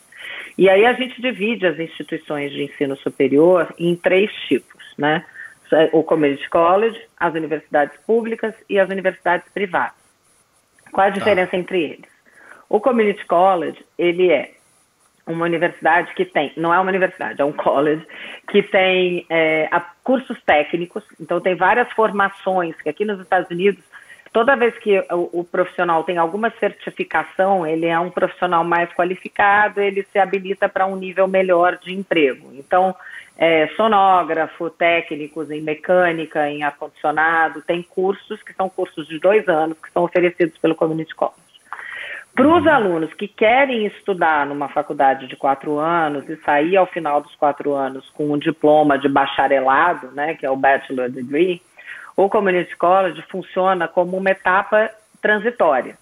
E 0.57 0.69
aí 0.69 0.85
a 0.85 0.93
gente 0.93 1.21
divide 1.21 1.65
as 1.67 1.77
instituições 1.79 2.51
de 2.51 2.63
ensino 2.63 2.95
superior 2.97 3.73
em 3.77 3.95
três 3.95 4.31
tipos, 4.47 4.74
né? 4.97 5.25
O 5.91 6.03
community 6.03 6.47
college, 6.49 6.99
as 7.19 7.33
universidades 7.33 7.97
públicas 8.05 8.53
e 8.69 8.79
as 8.79 8.89
universidades 8.89 9.47
privadas. 9.51 9.97
Qual 10.91 11.07
a 11.07 11.11
tá. 11.11 11.17
diferença 11.17 11.51
tá. 11.51 11.57
entre 11.57 11.83
eles? 11.83 12.15
O 12.69 12.79
community 12.79 13.25
college, 13.25 13.83
ele 13.97 14.31
é 14.31 14.51
uma 15.27 15.45
universidade 15.45 16.13
que 16.13 16.23
tem, 16.23 16.53
não 16.55 16.73
é 16.73 16.79
uma 16.79 16.89
universidade, 16.89 17.41
é 17.41 17.45
um 17.45 17.51
college, 17.51 18.05
que 18.49 18.61
tem 18.61 19.25
é, 19.29 19.67
cursos 20.03 20.39
técnicos, 20.43 21.03
então 21.19 21.41
tem 21.41 21.55
várias 21.55 21.91
formações, 21.93 22.79
que 22.81 22.89
aqui 22.89 23.03
nos 23.03 23.19
Estados 23.19 23.49
Unidos, 23.49 23.83
toda 24.35 24.57
vez 24.57 24.77
que 24.79 24.99
o, 25.11 25.39
o, 25.39 25.43
profissional 25.45 26.03
tem 26.03 26.17
alguma 26.17 26.49
certificação, 26.59 27.65
ele 27.65 27.85
é 27.85 27.97
um 27.97 28.09
profissional 28.09 28.65
mais 28.65 28.91
qualificado, 28.91 29.79
ele 29.79 30.05
se 30.11 30.19
habilita 30.19 30.67
para 30.67 30.85
um 30.85 30.97
nível 30.97 31.25
melhor 31.25 31.77
de 31.77 31.93
emprego. 31.93 32.51
Então, 32.53 32.93
é, 33.37 33.67
sonógrafo, 33.77 34.69
técnicos 34.69 35.49
em 35.49 35.61
mecânica, 35.61 36.49
em 36.49 36.63
ar-condicionado, 36.63 37.61
tem 37.61 37.81
cursos 37.81 38.43
que 38.43 38.51
são 38.51 38.67
cursos 38.67 39.07
de 39.07 39.19
dois 39.19 39.47
anos, 39.47 39.77
que 39.81 39.89
são 39.89 40.03
oferecidos 40.03 40.57
pelo 40.57 40.75
Community 40.75 41.15
College. 41.15 41.39
Para 42.35 42.49
os 42.49 42.67
alunos 42.67 43.13
que 43.13 43.29
querem 43.29 43.85
estudar 43.85 44.45
numa 44.45 44.67
faculdade 44.67 45.27
de 45.27 45.37
quatro 45.37 45.79
anos 45.79 46.27
e 46.27 46.35
sair 46.43 46.75
ao 46.75 46.87
final 46.87 47.21
dos 47.21 47.33
quatro 47.35 47.73
anos 47.73 48.09
com 48.09 48.33
um 48.33 48.37
diploma 48.37 48.99
de 48.99 49.07
bacharelado, 49.07 50.11
né, 50.11 50.33
que 50.33 50.45
é 50.45 50.51
o 50.51 50.57
Bachelor 50.57 51.09
Degree, 51.09 51.61
o 52.15 52.29
Community 52.29 52.75
College 52.77 53.21
funciona 53.29 53.87
como 53.87 54.17
uma 54.17 54.31
etapa 54.31 54.89
transitória. 55.21 55.97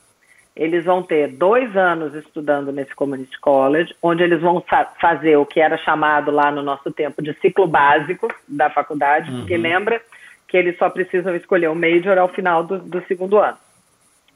Eles 0.56 0.86
vão 0.86 1.02
ter 1.02 1.30
dois 1.30 1.76
anos 1.76 2.14
estudando 2.14 2.72
nesse 2.72 2.94
Community 2.94 3.40
College, 3.40 3.96
onde 4.02 4.22
eles 4.22 4.40
vão 4.40 4.62
fa 4.62 4.86
fazer 5.02 5.36
o 5.38 5.46
que 5.46 5.60
era 5.60 5.78
chamado 5.78 6.30
lá 6.30 6.52
no 6.52 6.62
nosso 6.62 6.92
tempo 6.92 7.24
de 7.24 7.34
ciclo 7.40 7.66
básico 7.66 8.28
da 8.48 8.70
faculdade, 8.70 9.32
uhum. 9.32 9.40
porque 9.40 9.58
lembra 9.58 10.00
que 10.48 10.56
eles 10.56 10.78
só 10.78 10.90
precisam 10.90 11.36
escolher 11.36 11.70
o 11.70 11.76
major 11.76 12.18
ao 12.20 12.28
final 12.28 12.64
do, 12.64 12.78
do 12.78 13.04
segundo 13.08 13.40
ano. 13.40 13.58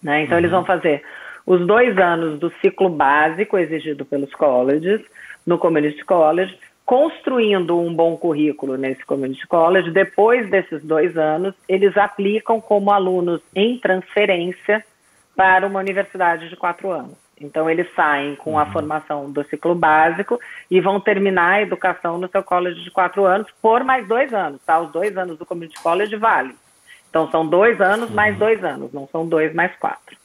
Né? 0.01 0.23
Então, 0.23 0.33
uhum. 0.33 0.39
eles 0.39 0.51
vão 0.51 0.65
fazer 0.65 1.03
os 1.45 1.65
dois 1.67 1.95
anos 1.99 2.39
do 2.39 2.51
ciclo 2.61 2.89
básico 2.89 3.57
exigido 3.57 4.03
pelos 4.03 4.33
colleges, 4.33 5.01
no 5.45 5.57
Community 5.57 6.03
College, 6.03 6.57
construindo 6.87 7.77
um 7.77 7.93
bom 7.93 8.15
currículo 8.15 8.77
nesse 8.77 9.05
Community 9.05 9.45
College. 9.45 9.91
Depois 9.91 10.49
desses 10.49 10.81
dois 10.81 11.17
anos, 11.17 11.53
eles 11.67 11.97
aplicam 11.97 12.61
como 12.61 12.91
alunos 12.91 13.41
em 13.53 13.77
transferência 13.77 14.83
para 15.35 15.67
uma 15.67 15.81
universidade 15.81 16.47
de 16.47 16.55
quatro 16.55 16.89
anos. 16.89 17.17
Então, 17.41 17.69
eles 17.69 17.93
saem 17.93 18.35
com 18.37 18.57
a 18.57 18.63
uhum. 18.63 18.71
formação 18.71 19.29
do 19.29 19.43
ciclo 19.43 19.75
básico 19.75 20.39
e 20.71 20.79
vão 20.79 20.97
terminar 20.97 21.55
a 21.55 21.61
educação 21.61 22.17
no 22.17 22.29
seu 22.29 22.41
college 22.41 22.81
de 22.81 22.89
quatro 22.89 23.25
anos 23.25 23.47
por 23.61 23.83
mais 23.83 24.07
dois 24.07 24.33
anos, 24.33 24.61
tá? 24.65 24.79
Os 24.79 24.89
dois 24.89 25.15
anos 25.17 25.37
do 25.37 25.45
Community 25.45 25.77
College 25.83 26.15
vale. 26.15 26.55
Então, 27.09 27.29
são 27.29 27.45
dois 27.45 27.81
anos 27.81 28.09
mais 28.11 28.37
dois 28.37 28.63
anos, 28.63 28.93
não 28.93 29.09
são 29.11 29.27
dois 29.27 29.53
mais 29.53 29.75
quatro. 29.75 30.15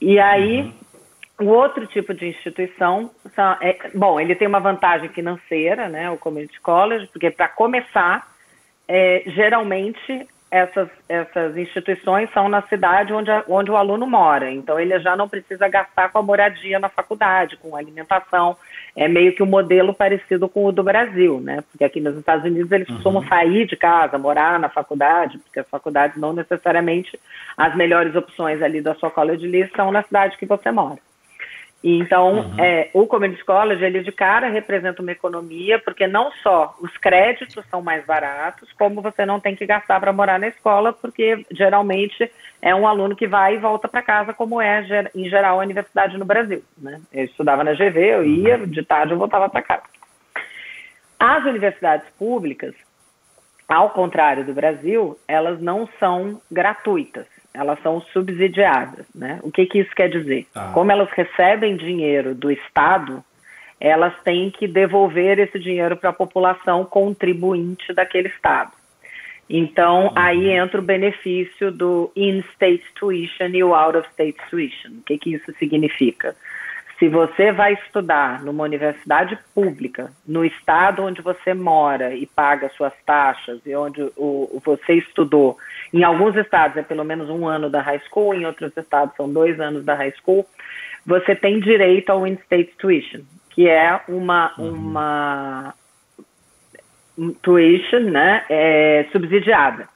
E 0.00 0.18
aí, 0.18 0.62
uhum. 0.62 0.72
O 1.40 1.46
outro 1.46 1.86
tipo 1.86 2.14
de 2.14 2.28
instituição, 2.28 3.10
são, 3.34 3.56
é, 3.60 3.76
bom, 3.94 4.20
ele 4.20 4.34
tem 4.34 4.46
uma 4.46 4.60
vantagem 4.60 5.08
financeira, 5.08 5.88
né, 5.88 6.10
o 6.10 6.16
Community 6.16 6.60
College, 6.60 7.08
porque 7.08 7.30
para 7.30 7.48
começar, 7.48 8.32
é, 8.86 9.22
geralmente 9.26 10.28
essas, 10.54 10.88
essas 11.08 11.56
instituições 11.56 12.30
são 12.32 12.48
na 12.48 12.62
cidade 12.62 13.12
onde, 13.12 13.28
a, 13.28 13.42
onde 13.48 13.72
o 13.72 13.76
aluno 13.76 14.06
mora. 14.06 14.48
Então, 14.52 14.78
ele 14.78 14.96
já 15.00 15.16
não 15.16 15.28
precisa 15.28 15.66
gastar 15.66 16.10
com 16.10 16.18
a 16.18 16.22
moradia 16.22 16.78
na 16.78 16.88
faculdade, 16.88 17.56
com 17.56 17.74
alimentação. 17.74 18.56
É 18.94 19.08
meio 19.08 19.34
que 19.34 19.42
um 19.42 19.46
modelo 19.46 19.92
parecido 19.92 20.48
com 20.48 20.64
o 20.64 20.70
do 20.70 20.84
Brasil, 20.84 21.40
né? 21.40 21.64
Porque 21.72 21.82
aqui 21.82 22.00
nos 22.00 22.16
Estados 22.16 22.44
Unidos 22.44 22.70
eles 22.70 22.88
uhum. 22.88 22.94
costumam 22.94 23.26
sair 23.26 23.66
de 23.66 23.74
casa, 23.74 24.16
morar 24.16 24.60
na 24.60 24.68
faculdade, 24.68 25.38
porque 25.38 25.58
as 25.58 25.68
faculdades 25.68 26.16
não 26.16 26.32
necessariamente 26.32 27.18
as 27.56 27.74
melhores 27.74 28.14
opções 28.14 28.62
ali 28.62 28.80
da 28.80 28.94
sua 28.94 29.10
college 29.10 29.48
list 29.48 29.74
são 29.74 29.90
na 29.90 30.04
cidade 30.04 30.38
que 30.38 30.46
você 30.46 30.70
mora. 30.70 31.00
E 31.84 31.98
então, 31.98 32.38
uhum. 32.38 32.54
é, 32.58 32.88
o 32.94 33.06
Community 33.06 33.44
College, 33.44 33.84
ele 33.84 34.02
de 34.02 34.10
cara 34.10 34.48
representa 34.48 35.02
uma 35.02 35.12
economia, 35.12 35.78
porque 35.78 36.06
não 36.06 36.32
só 36.42 36.74
os 36.80 36.96
créditos 36.96 37.62
são 37.70 37.82
mais 37.82 38.06
baratos, 38.06 38.72
como 38.72 39.02
você 39.02 39.26
não 39.26 39.38
tem 39.38 39.54
que 39.54 39.66
gastar 39.66 40.00
para 40.00 40.10
morar 40.10 40.40
na 40.40 40.48
escola, 40.48 40.94
porque 40.94 41.44
geralmente 41.50 42.32
é 42.62 42.74
um 42.74 42.88
aluno 42.88 43.14
que 43.14 43.26
vai 43.26 43.56
e 43.56 43.58
volta 43.58 43.86
para 43.86 44.00
casa, 44.00 44.32
como 44.32 44.62
é, 44.62 44.82
em 45.14 45.28
geral, 45.28 45.60
a 45.60 45.62
universidade 45.62 46.16
no 46.16 46.24
Brasil. 46.24 46.64
Né? 46.78 47.02
Eu 47.12 47.26
estudava 47.26 47.62
na 47.62 47.74
GV, 47.74 47.98
eu 47.98 48.24
ia, 48.24 48.56
uhum. 48.56 48.66
de 48.66 48.82
tarde 48.82 49.12
eu 49.12 49.18
voltava 49.18 49.50
para 49.50 49.60
casa. 49.60 49.82
As 51.20 51.44
universidades 51.44 52.08
públicas, 52.18 52.74
ao 53.68 53.90
contrário 53.90 54.42
do 54.42 54.54
Brasil, 54.54 55.18
elas 55.28 55.60
não 55.60 55.86
são 56.00 56.40
gratuitas 56.50 57.26
elas 57.54 57.80
são 57.82 58.00
subsidiadas. 58.12 59.06
Né? 59.14 59.38
O 59.42 59.50
que, 59.50 59.64
que 59.64 59.78
isso 59.78 59.94
quer 59.94 60.10
dizer? 60.10 60.46
Tá. 60.52 60.72
Como 60.74 60.90
elas 60.90 61.08
recebem 61.12 61.76
dinheiro 61.76 62.34
do 62.34 62.50
Estado, 62.50 63.24
elas 63.80 64.12
têm 64.24 64.50
que 64.50 64.66
devolver 64.66 65.38
esse 65.38 65.58
dinheiro 65.58 65.96
para 65.96 66.10
a 66.10 66.14
população 66.14 66.84
contribuinte 66.84 67.92
daquele 67.94 68.28
Estado. 68.28 68.72
Então, 69.48 70.06
uhum. 70.06 70.12
aí 70.16 70.50
entra 70.50 70.80
o 70.80 70.84
benefício 70.84 71.70
do 71.70 72.10
in-state 72.16 72.84
tuition 72.94 73.48
e 73.52 73.62
o 73.62 73.74
out-of-state 73.74 74.38
tuition. 74.50 74.90
O 74.90 75.02
que, 75.02 75.18
que 75.18 75.34
isso 75.34 75.52
significa? 75.58 76.34
Se 76.98 77.08
você 77.08 77.50
vai 77.50 77.72
estudar 77.74 78.42
numa 78.42 78.62
universidade 78.62 79.36
pública, 79.52 80.12
no 80.26 80.44
estado 80.44 81.02
onde 81.02 81.20
você 81.20 81.52
mora 81.52 82.14
e 82.14 82.24
paga 82.24 82.70
suas 82.76 82.92
taxas 83.04 83.60
e 83.66 83.74
onde 83.74 84.00
o, 84.16 84.60
você 84.64 84.94
estudou, 84.94 85.58
em 85.92 86.04
alguns 86.04 86.36
estados 86.36 86.76
é 86.76 86.82
pelo 86.82 87.04
menos 87.04 87.28
um 87.28 87.46
ano 87.46 87.68
da 87.68 87.80
high 87.80 88.00
school, 88.08 88.34
em 88.34 88.46
outros 88.46 88.76
estados 88.76 89.16
são 89.16 89.32
dois 89.32 89.58
anos 89.58 89.84
da 89.84 89.94
high 89.94 90.14
school, 90.20 90.46
você 91.04 91.34
tem 91.34 91.58
direito 91.60 92.10
ao 92.10 92.26
in-state 92.26 92.74
tuition, 92.78 93.20
que 93.50 93.68
é 93.68 94.00
uma, 94.08 94.52
uhum. 94.56 94.70
uma 94.70 95.74
tuition 97.42 98.00
né, 98.00 98.44
é, 98.48 99.06
subsidiada. 99.10 99.88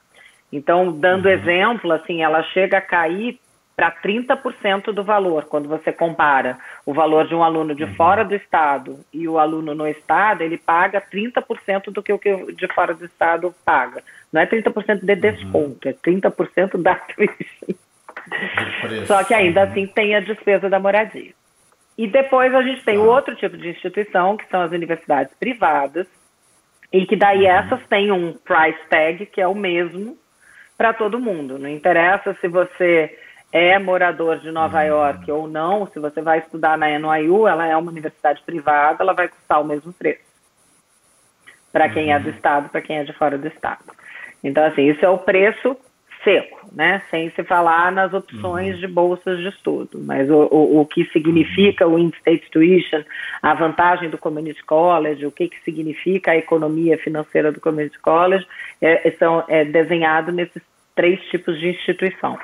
Então, 0.52 0.92
dando 0.92 1.26
uhum. 1.26 1.32
exemplo, 1.32 1.92
assim, 1.92 2.22
ela 2.22 2.42
chega 2.42 2.78
a 2.78 2.82
cair 2.82 3.38
para 3.78 3.92
30% 3.92 4.92
do 4.92 5.04
valor, 5.04 5.44
quando 5.44 5.68
você 5.68 5.92
compara 5.92 6.58
o 6.84 6.92
valor 6.92 7.28
de 7.28 7.34
um 7.36 7.44
aluno 7.44 7.76
de 7.76 7.84
uhum. 7.84 7.94
fora 7.94 8.24
do 8.24 8.34
estado 8.34 8.98
e 9.12 9.28
o 9.28 9.38
aluno 9.38 9.72
no 9.72 9.86
estado, 9.86 10.42
ele 10.42 10.58
paga 10.58 11.00
30% 11.00 11.92
do 11.92 12.02
que 12.02 12.12
o 12.12 12.18
que 12.18 12.52
de 12.54 12.66
fora 12.74 12.92
do 12.92 13.04
estado 13.04 13.54
paga. 13.64 14.02
Não 14.32 14.40
é 14.40 14.46
30% 14.46 15.04
de 15.04 15.12
uhum. 15.12 15.20
desconto, 15.20 15.88
uhum. 15.88 15.94
é 15.94 16.10
30% 16.10 16.82
da 16.82 16.96
tuition. 17.14 17.76
Só 19.06 19.22
que 19.22 19.32
ainda 19.32 19.62
assim 19.62 19.86
tem 19.86 20.16
a 20.16 20.20
despesa 20.20 20.68
da 20.68 20.80
moradia. 20.80 21.32
E 21.96 22.08
depois 22.08 22.52
a 22.52 22.62
gente 22.62 22.84
tem 22.84 22.98
o 22.98 23.06
outro 23.06 23.36
tipo 23.36 23.56
de 23.56 23.68
instituição, 23.68 24.36
que 24.36 24.48
são 24.48 24.60
as 24.60 24.72
universidades 24.72 25.32
privadas, 25.38 26.08
e 26.92 27.06
que 27.06 27.14
daí 27.14 27.44
uhum. 27.44 27.52
essas 27.52 27.86
têm 27.86 28.10
um 28.10 28.32
price 28.32 28.88
tag 28.90 29.24
que 29.26 29.40
é 29.40 29.46
o 29.46 29.54
mesmo 29.54 30.18
para 30.76 30.92
todo 30.92 31.20
mundo. 31.20 31.60
Não 31.60 31.68
interessa 31.68 32.36
se 32.40 32.48
você 32.48 33.16
é 33.52 33.78
morador 33.78 34.38
de 34.38 34.50
Nova 34.50 34.78
uhum. 34.78 34.86
York 34.86 35.32
ou 35.32 35.48
não, 35.48 35.86
se 35.86 35.98
você 35.98 36.20
vai 36.20 36.38
estudar 36.38 36.76
na 36.76 36.98
NYU, 36.98 37.46
ela 37.46 37.66
é 37.66 37.76
uma 37.76 37.90
universidade 37.90 38.42
privada, 38.44 39.02
ela 39.02 39.14
vai 39.14 39.28
custar 39.28 39.60
o 39.60 39.64
mesmo 39.64 39.92
preço. 39.92 40.28
Para 41.72 41.88
quem 41.88 42.12
é 42.12 42.18
do 42.18 42.28
uhum. 42.28 42.34
estado, 42.34 42.68
para 42.68 42.80
quem 42.80 42.98
é 42.98 43.04
de 43.04 43.12
fora 43.12 43.38
do 43.38 43.46
estado. 43.46 43.84
Então, 44.42 44.64
assim, 44.64 44.88
isso 44.88 45.04
é 45.04 45.08
o 45.08 45.18
preço 45.18 45.76
seco, 46.22 46.68
né? 46.72 47.02
Sem 47.10 47.30
se 47.30 47.42
falar 47.44 47.92
nas 47.92 48.12
opções 48.12 48.74
uhum. 48.74 48.80
de 48.80 48.86
bolsas 48.86 49.38
de 49.38 49.48
estudo. 49.48 49.98
Mas 49.98 50.28
o, 50.28 50.48
o, 50.50 50.80
o 50.80 50.86
que 50.86 51.04
significa 51.06 51.86
o 51.86 51.98
in-state 51.98 52.50
tuition, 52.50 53.02
a 53.40 53.54
vantagem 53.54 54.10
do 54.10 54.18
community 54.18 54.62
college, 54.64 55.24
o 55.24 55.30
que, 55.30 55.48
que 55.48 55.60
significa 55.62 56.32
a 56.32 56.36
economia 56.36 56.98
financeira 56.98 57.52
do 57.52 57.60
community 57.60 57.98
college, 57.98 58.46
é, 58.80 59.10
são, 59.18 59.44
é 59.48 59.64
desenhado 59.64 60.32
nesses 60.32 60.62
três 60.94 61.20
tipos 61.26 61.58
de 61.58 61.68
instituição. 61.68 62.38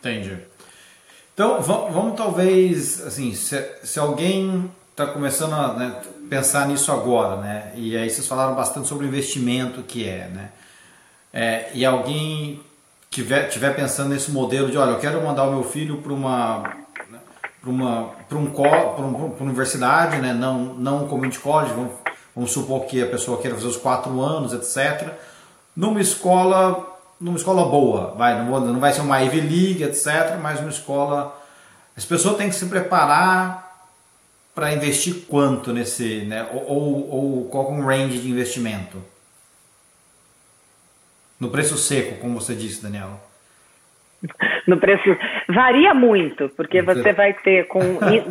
Entendi. 0.00 0.36
Então, 1.34 1.62
vamos, 1.62 2.16
talvez, 2.16 3.06
assim, 3.06 3.34
se, 3.34 3.62
se 3.82 3.98
alguém 3.98 4.70
está 4.90 5.06
começando 5.06 5.54
a, 5.54 5.74
né, 5.74 6.00
pensar 6.28 6.66
nisso 6.66 6.90
agora, 6.92 7.36
né? 7.36 7.72
E 7.74 7.96
aí 7.96 8.10
vocês 8.10 8.26
falaram 8.26 8.54
bastante 8.54 8.88
sobre 8.88 9.06
o 9.06 9.08
investimento 9.08 9.82
que 9.82 10.06
é, 10.06 10.28
né? 10.28 10.50
É, 11.32 11.70
e 11.72 11.84
alguém 11.84 12.60
tiver, 13.08 13.48
tiver 13.48 13.74
pensando 13.74 14.10
nesse 14.10 14.30
modelo 14.30 14.70
de, 14.70 14.76
olha, 14.76 14.90
eu 14.90 14.98
quero 14.98 15.22
mandar 15.22 15.44
o 15.44 15.52
meu 15.52 15.64
filho 15.64 15.98
para 15.98 16.12
uma 16.12 16.80
para 17.60 17.70
uma 17.70 18.10
para 18.28 18.38
um, 18.38 18.46
para 18.50 19.04
uma 19.04 19.34
universidade, 19.40 20.16
né? 20.18 20.32
Não 20.32 20.74
não 20.74 21.04
um 21.04 21.08
community 21.08 21.38
college, 21.38 21.72
vamos, 21.72 21.92
vamos 22.34 22.52
supor 22.52 22.86
que 22.86 23.02
a 23.02 23.06
pessoa 23.06 23.40
queira 23.40 23.56
fazer 23.56 23.68
os 23.68 23.76
quatro 23.76 24.20
anos, 24.20 24.52
etc. 24.52 25.14
Numa 25.76 26.00
escola 26.00 26.89
numa 27.20 27.36
escola 27.36 27.66
boa, 27.66 28.14
vai 28.16 28.38
não, 28.38 28.50
vou, 28.50 28.60
não 28.60 28.80
vai 28.80 28.92
ser 28.92 29.02
uma 29.02 29.18
Ivy 29.20 29.40
League, 29.40 29.82
etc. 29.82 30.38
Mas 30.40 30.60
uma 30.60 30.70
escola 30.70 31.38
as 31.96 32.04
pessoas 32.04 32.38
têm 32.38 32.48
que 32.48 32.54
se 32.54 32.66
preparar 32.66 33.88
para 34.54 34.72
investir 34.72 35.26
quanto 35.28 35.72
nesse, 35.72 36.24
né? 36.24 36.48
Ou, 36.52 36.64
ou, 36.66 37.10
ou 37.10 37.44
qual 37.50 37.66
é 37.66 37.70
um 37.72 37.84
range 37.84 38.18
de 38.20 38.30
investimento? 38.30 39.02
No 41.38 41.50
preço 41.50 41.76
seco, 41.76 42.18
como 42.18 42.40
você 42.40 42.54
disse, 42.54 42.82
Daniela. 42.82 43.20
No 44.66 44.76
preço 44.76 45.16
varia 45.48 45.94
muito, 45.94 46.48
porque 46.50 46.82
você 46.82 47.12
vai 47.12 47.32
ter 47.32 47.66
com 47.66 47.80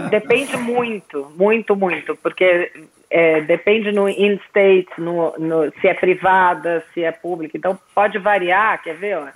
depende 0.09 0.55
muito, 0.57 1.31
muito, 1.35 1.75
muito, 1.75 2.15
porque 2.15 2.71
é, 3.09 3.41
depende 3.41 3.91
no 3.91 4.07
in-state, 4.07 4.89
no, 4.99 5.33
no, 5.37 5.71
se 5.81 5.87
é 5.87 5.93
privada, 5.93 6.83
se 6.93 7.03
é 7.03 7.11
pública, 7.11 7.57
então 7.57 7.77
pode 7.93 8.19
variar, 8.19 8.81
quer 8.81 8.95
ver? 8.95 9.17
Ó, 9.17 9.27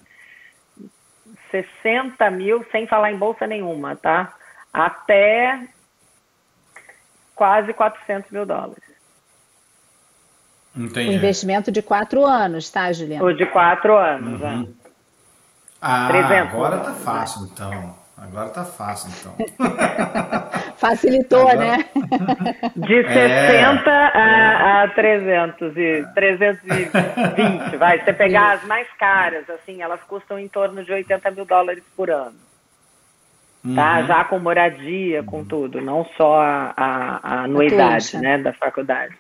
60 1.52 2.30
mil 2.32 2.66
sem 2.72 2.88
falar 2.88 3.12
em 3.12 3.18
bolsa 3.18 3.48
nenhuma, 3.48 3.96
tá? 3.96 4.34
Até 4.72 5.68
quase 7.36 7.74
400 7.74 8.32
mil 8.32 8.46
dólares. 8.46 8.84
Entendi. 10.76 11.10
O 11.10 11.14
investimento 11.14 11.72
de 11.72 11.84
quatro 11.84 12.26
anos, 12.26 12.70
tá, 12.72 12.92
Juliana? 12.92 13.24
O 13.24 13.34
de 13.34 13.46
quatro 13.46 13.96
anos, 13.96 14.42
uhum. 14.42 14.76
é. 14.80 14.83
Ah, 15.86 16.08
300 16.08 16.54
agora 16.54 16.78
tá 16.78 16.94
fácil, 16.94 17.46
então. 17.52 17.96
Agora 18.18 18.50
tá 18.50 18.64
fácil, 18.64 19.12
então. 19.20 19.36
Facilitou, 20.78 21.42
agora... 21.42 21.58
né? 21.58 21.86
De 22.74 23.04
60 23.04 23.90
é... 23.90 23.94
a, 23.94 24.84
a 24.84 24.88
300 24.88 25.76
e 25.76 26.06
320, 26.16 27.76
vai. 27.78 28.00
Se 28.00 28.06
você 28.06 28.14
pegar 28.14 28.54
as 28.54 28.64
mais 28.64 28.88
caras, 28.98 29.50
assim, 29.50 29.82
elas 29.82 30.02
custam 30.04 30.40
em 30.40 30.48
torno 30.48 30.86
de 30.86 30.94
80 30.94 31.32
mil 31.32 31.44
dólares 31.44 31.84
por 31.98 32.10
ano. 32.10 32.32
Tá? 32.32 33.68
Uhum. 33.68 33.76
Tá? 33.76 34.02
Já 34.04 34.24
com 34.24 34.40
moradia, 34.40 35.22
com 35.22 35.44
tudo, 35.44 35.82
não 35.82 36.06
só 36.16 36.40
a, 36.40 36.74
a, 36.78 37.20
a 37.22 37.44
anuidade, 37.44 38.16
né, 38.20 38.38
da 38.38 38.54
faculdade. 38.54 39.14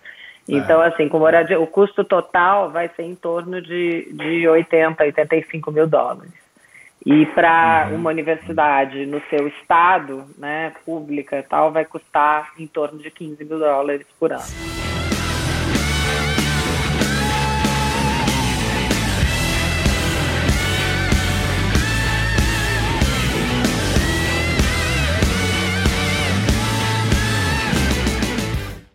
É. 0.48 0.54
Então, 0.54 0.82
é. 0.82 0.88
assim, 0.88 1.10
com 1.10 1.20
moradia, 1.20 1.60
o 1.60 1.68
custo 1.68 2.06
total 2.06 2.72
vai 2.72 2.90
ser 2.96 3.04
em 3.04 3.16
torno 3.16 3.62
de, 3.62 4.14
de 4.14 4.48
80, 4.48 5.04
85 5.04 5.72
mil 5.72 5.88
dólares. 5.88 6.43
E 7.06 7.26
para 7.28 7.90
uhum. 7.90 7.96
uma 7.96 8.10
universidade 8.10 9.06
no 9.06 9.22
seu 9.30 9.48
estado, 9.48 10.26
né, 10.38 10.72
pública 10.86 11.40
e 11.40 11.44
tal, 11.44 11.72
vai 11.72 11.84
custar 11.84 12.54
em 12.58 12.66
torno 12.66 13.00
de 13.00 13.12
15 13.12 13.44
mil 13.44 13.60
dólares 13.60 14.08
por 14.18 14.32
ano. 14.32 15.03